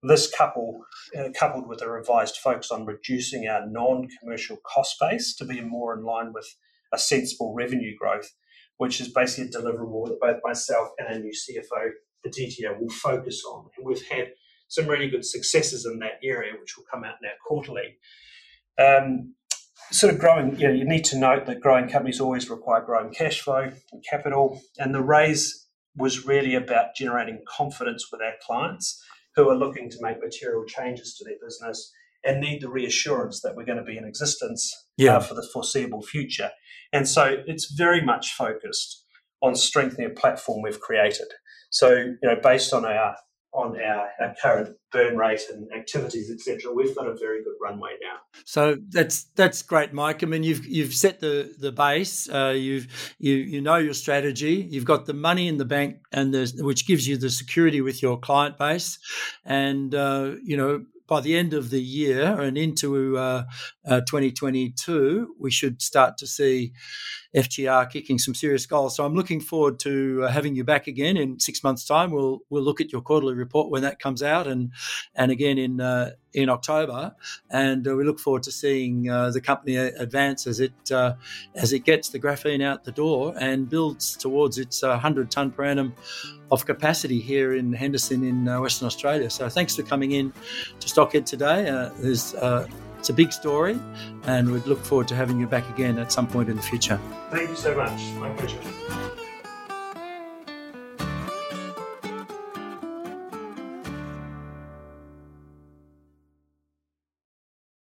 This 0.05 0.33
couple, 0.33 0.85
uh, 1.19 1.31
coupled 1.37 1.67
with 1.67 1.83
a 1.83 1.91
revised 1.91 2.37
focus 2.37 2.71
on 2.71 2.87
reducing 2.87 3.49
our 3.49 3.67
non-commercial 3.67 4.59
cost 4.65 4.97
base 5.01 5.35
to 5.37 5.45
be 5.45 5.61
more 5.61 5.97
in 5.99 6.05
line 6.05 6.33
with 6.33 6.47
a 6.93 6.99
sensible 6.99 7.55
revenue 7.55 7.97
growth, 7.99 8.35
which 8.77 9.01
is 9.01 9.09
basically 9.09 9.51
a 9.51 9.63
deliverable 9.63 10.07
that 10.07 10.21
both 10.21 10.41
myself 10.45 10.91
and 10.99 11.09
our 11.09 11.19
new 11.19 11.33
CFO, 11.33 11.91
Aditya, 12.25 12.77
will 12.79 12.91
focus 12.91 13.43
on. 13.45 13.67
And 13.77 13.85
we've 13.85 14.07
had 14.07 14.29
some 14.69 14.87
really 14.87 15.09
good 15.09 15.25
successes 15.25 15.87
in 15.87 15.99
that 16.01 16.21
area, 16.23 16.53
which 16.61 16.77
will 16.77 16.85
come 16.89 17.03
out 17.03 17.15
our 17.25 17.31
quarterly. 17.45 17.97
Um, 18.79 19.35
sort 19.93 20.13
of 20.13 20.19
growing, 20.19 20.59
you 20.59 20.67
know, 20.67 20.75
you 20.75 20.85
need 20.85 21.05
to 21.05 21.19
note 21.19 21.47
that 21.47 21.61
growing 21.61 21.89
companies 21.89 22.21
always 22.21 22.51
require 22.51 22.85
growing 22.85 23.13
cash 23.13 23.41
flow 23.41 23.71
and 23.93 24.05
capital. 24.09 24.61
And 24.79 24.95
the 24.95 25.03
raise 25.03 25.69
was 25.97 26.27
really 26.27 26.55
about 26.55 26.95
generating 26.97 27.41
confidence 27.47 28.11
with 28.11 28.21
our 28.21 28.35
clients 28.45 29.03
who 29.37 29.49
are 29.49 29.57
looking 29.57 29.91
to 29.91 29.97
make 30.01 30.21
material 30.21 30.65
changes 30.65 31.15
to 31.17 31.25
their 31.25 31.37
business 31.45 31.93
and 32.25 32.41
need 32.41 32.63
the 32.63 32.69
reassurance 32.69 33.43
that 33.43 33.55
we're 33.55 33.65
going 33.65 33.79
to 33.79 33.85
be 33.85 33.99
in 33.99 34.05
existence 34.05 34.73
uh, 34.75 35.05
yeah. 35.05 35.17
uh, 35.17 35.21
for 35.21 35.35
the 35.35 35.47
foreseeable 35.53 36.03
future. 36.03 36.51
And 36.93 37.09
so 37.09 37.43
it's 37.47 37.73
very 37.73 38.01
much 38.05 38.33
focused 38.33 39.05
on 39.43 39.55
strengthening 39.55 40.11
a 40.11 40.15
platform 40.15 40.63
we've 40.63 40.81
created. 40.81 41.27
So, 41.71 41.91
you 41.91 42.17
know, 42.23 42.37
based 42.43 42.73
on 42.73 42.85
our 42.85 43.17
on 43.55 43.81
our, 43.81 44.11
our 44.21 44.35
current 44.43 44.77
burn 44.91 45.17
rate 45.17 45.43
and 45.53 45.73
activities, 45.73 46.31
etc., 46.31 46.73
we've 46.73 46.95
got 46.95 47.07
a 47.07 47.15
very 47.15 47.43
good 47.45 47.55
runway 47.63 47.93
now. 48.03 48.17
So 48.45 48.77
that's 48.89 49.25
that's 49.37 49.63
great, 49.63 49.93
Mike. 49.93 50.23
I 50.23 50.27
mean, 50.27 50.43
you've 50.43 50.67
you've 50.67 50.93
set 50.93 51.21
the 51.21 51.55
the 51.59 51.73
base. 51.73 52.29
Uh, 52.29 52.55
you've 52.57 52.89
you 53.19 53.35
you 53.35 53.61
know 53.61 53.77
your 53.77 53.95
strategy. 53.95 54.67
You've 54.69 54.85
got 54.85 55.07
the 55.07 55.15
money 55.15 55.47
in 55.49 55.59
the 55.59 55.65
bank, 55.65 55.99
and 56.13 56.35
which 56.59 56.87
gives 56.87 57.07
you 57.07 57.17
the 57.17 57.31
security 57.31 57.81
with 57.81 58.03
your 58.03 58.19
client 58.19 58.59
base, 58.59 58.99
and 59.45 59.95
uh, 59.95 60.33
you 60.43 60.57
know 60.57 60.85
by 61.07 61.21
the 61.21 61.37
end 61.37 61.53
of 61.53 61.71
the 61.71 61.83
year 61.83 62.41
and 62.41 62.57
into 62.57 63.19
uh, 63.19 63.45
uh, 63.87 64.01
2022, 64.01 65.35
we 65.39 65.51
should 65.51 65.83
start 65.83 66.17
to 66.19 66.27
see 66.27 66.73
FGR 67.35 67.91
kicking 67.91 68.19
some 68.19 68.35
serious 68.35 68.67
goals. 68.67 68.97
So 68.97 69.05
I'm 69.05 69.15
looking 69.15 69.41
forward 69.41 69.79
to 69.81 70.25
uh, 70.25 70.29
having 70.29 70.55
you 70.55 70.65
back 70.65 70.87
again 70.87 71.17
in 71.17 71.41
six 71.41 71.63
months' 71.63 71.85
time. 71.85 72.11
We'll 72.11 72.41
we'll 72.51 72.63
look 72.63 72.81
at 72.81 72.93
your 72.93 73.01
quarterly 73.01 73.35
report 73.35 73.71
when 73.71 73.83
that 73.83 73.99
comes 73.99 74.23
out, 74.23 74.47
and 74.47 74.73
and 75.15 75.31
again 75.31 75.59
in 75.59 75.81
uh, 75.81 76.11
in 76.33 76.49
October, 76.49 77.15
and 77.51 77.87
uh, 77.87 77.95
we 77.95 78.05
look 78.05 78.19
forward 78.19 78.43
to 78.45 78.53
seeing 78.53 79.09
uh, 79.09 79.31
the 79.31 79.41
company 79.41 79.77
advance 79.77 80.47
as 80.47 80.61
it 80.61 80.73
as 81.55 81.73
it 81.73 81.85
gets 81.85 82.09
the 82.09 82.21
graphene 82.21 82.63
out 82.63 82.85
the 82.85 82.93
door 82.93 83.35
and 83.39 83.69
builds 83.69 84.17
towards 84.17 84.59
its 84.59 84.83
100 84.83 85.31
ton 85.31 85.51
per 85.51 85.65
annum 85.65 85.95
of 86.51 86.67
capacity 86.67 87.21
here 87.21 87.55
in 87.55 87.73
Henderson 87.73 88.25
in 88.25 88.49
uh, 88.49 88.61
Western 88.61 88.87
Australia. 88.87 89.31
So 89.31 89.49
thanks 89.49 89.77
for 89.77 89.83
coming 89.83 90.13
in 90.13 90.33
to 90.81 90.89
Stockhead 90.89 91.27
today. 91.27 91.69
Uh, 91.69 91.91
there's, 91.99 92.35
uh, 92.35 92.67
it's 93.05 93.11
a 93.11 93.13
big 93.13 93.35
story, 93.35 93.79
and 94.23 94.51
we'd 94.51 94.65
look 94.65 94.83
forward 94.83 95.07
to 95.09 95.15
having 95.15 95.39
you 95.39 95.47
back 95.47 95.69
again 95.69 95.99
at 95.99 96.11
some 96.11 96.27
point 96.27 96.49
in 96.49 96.57
the 96.57 96.63
future. 96.63 96.99
Thank 97.31 97.51
you 97.51 97.57
so 97.57 97.77
much. 97.77 98.01
My 98.19 98.31
pleasure. 98.31 99.14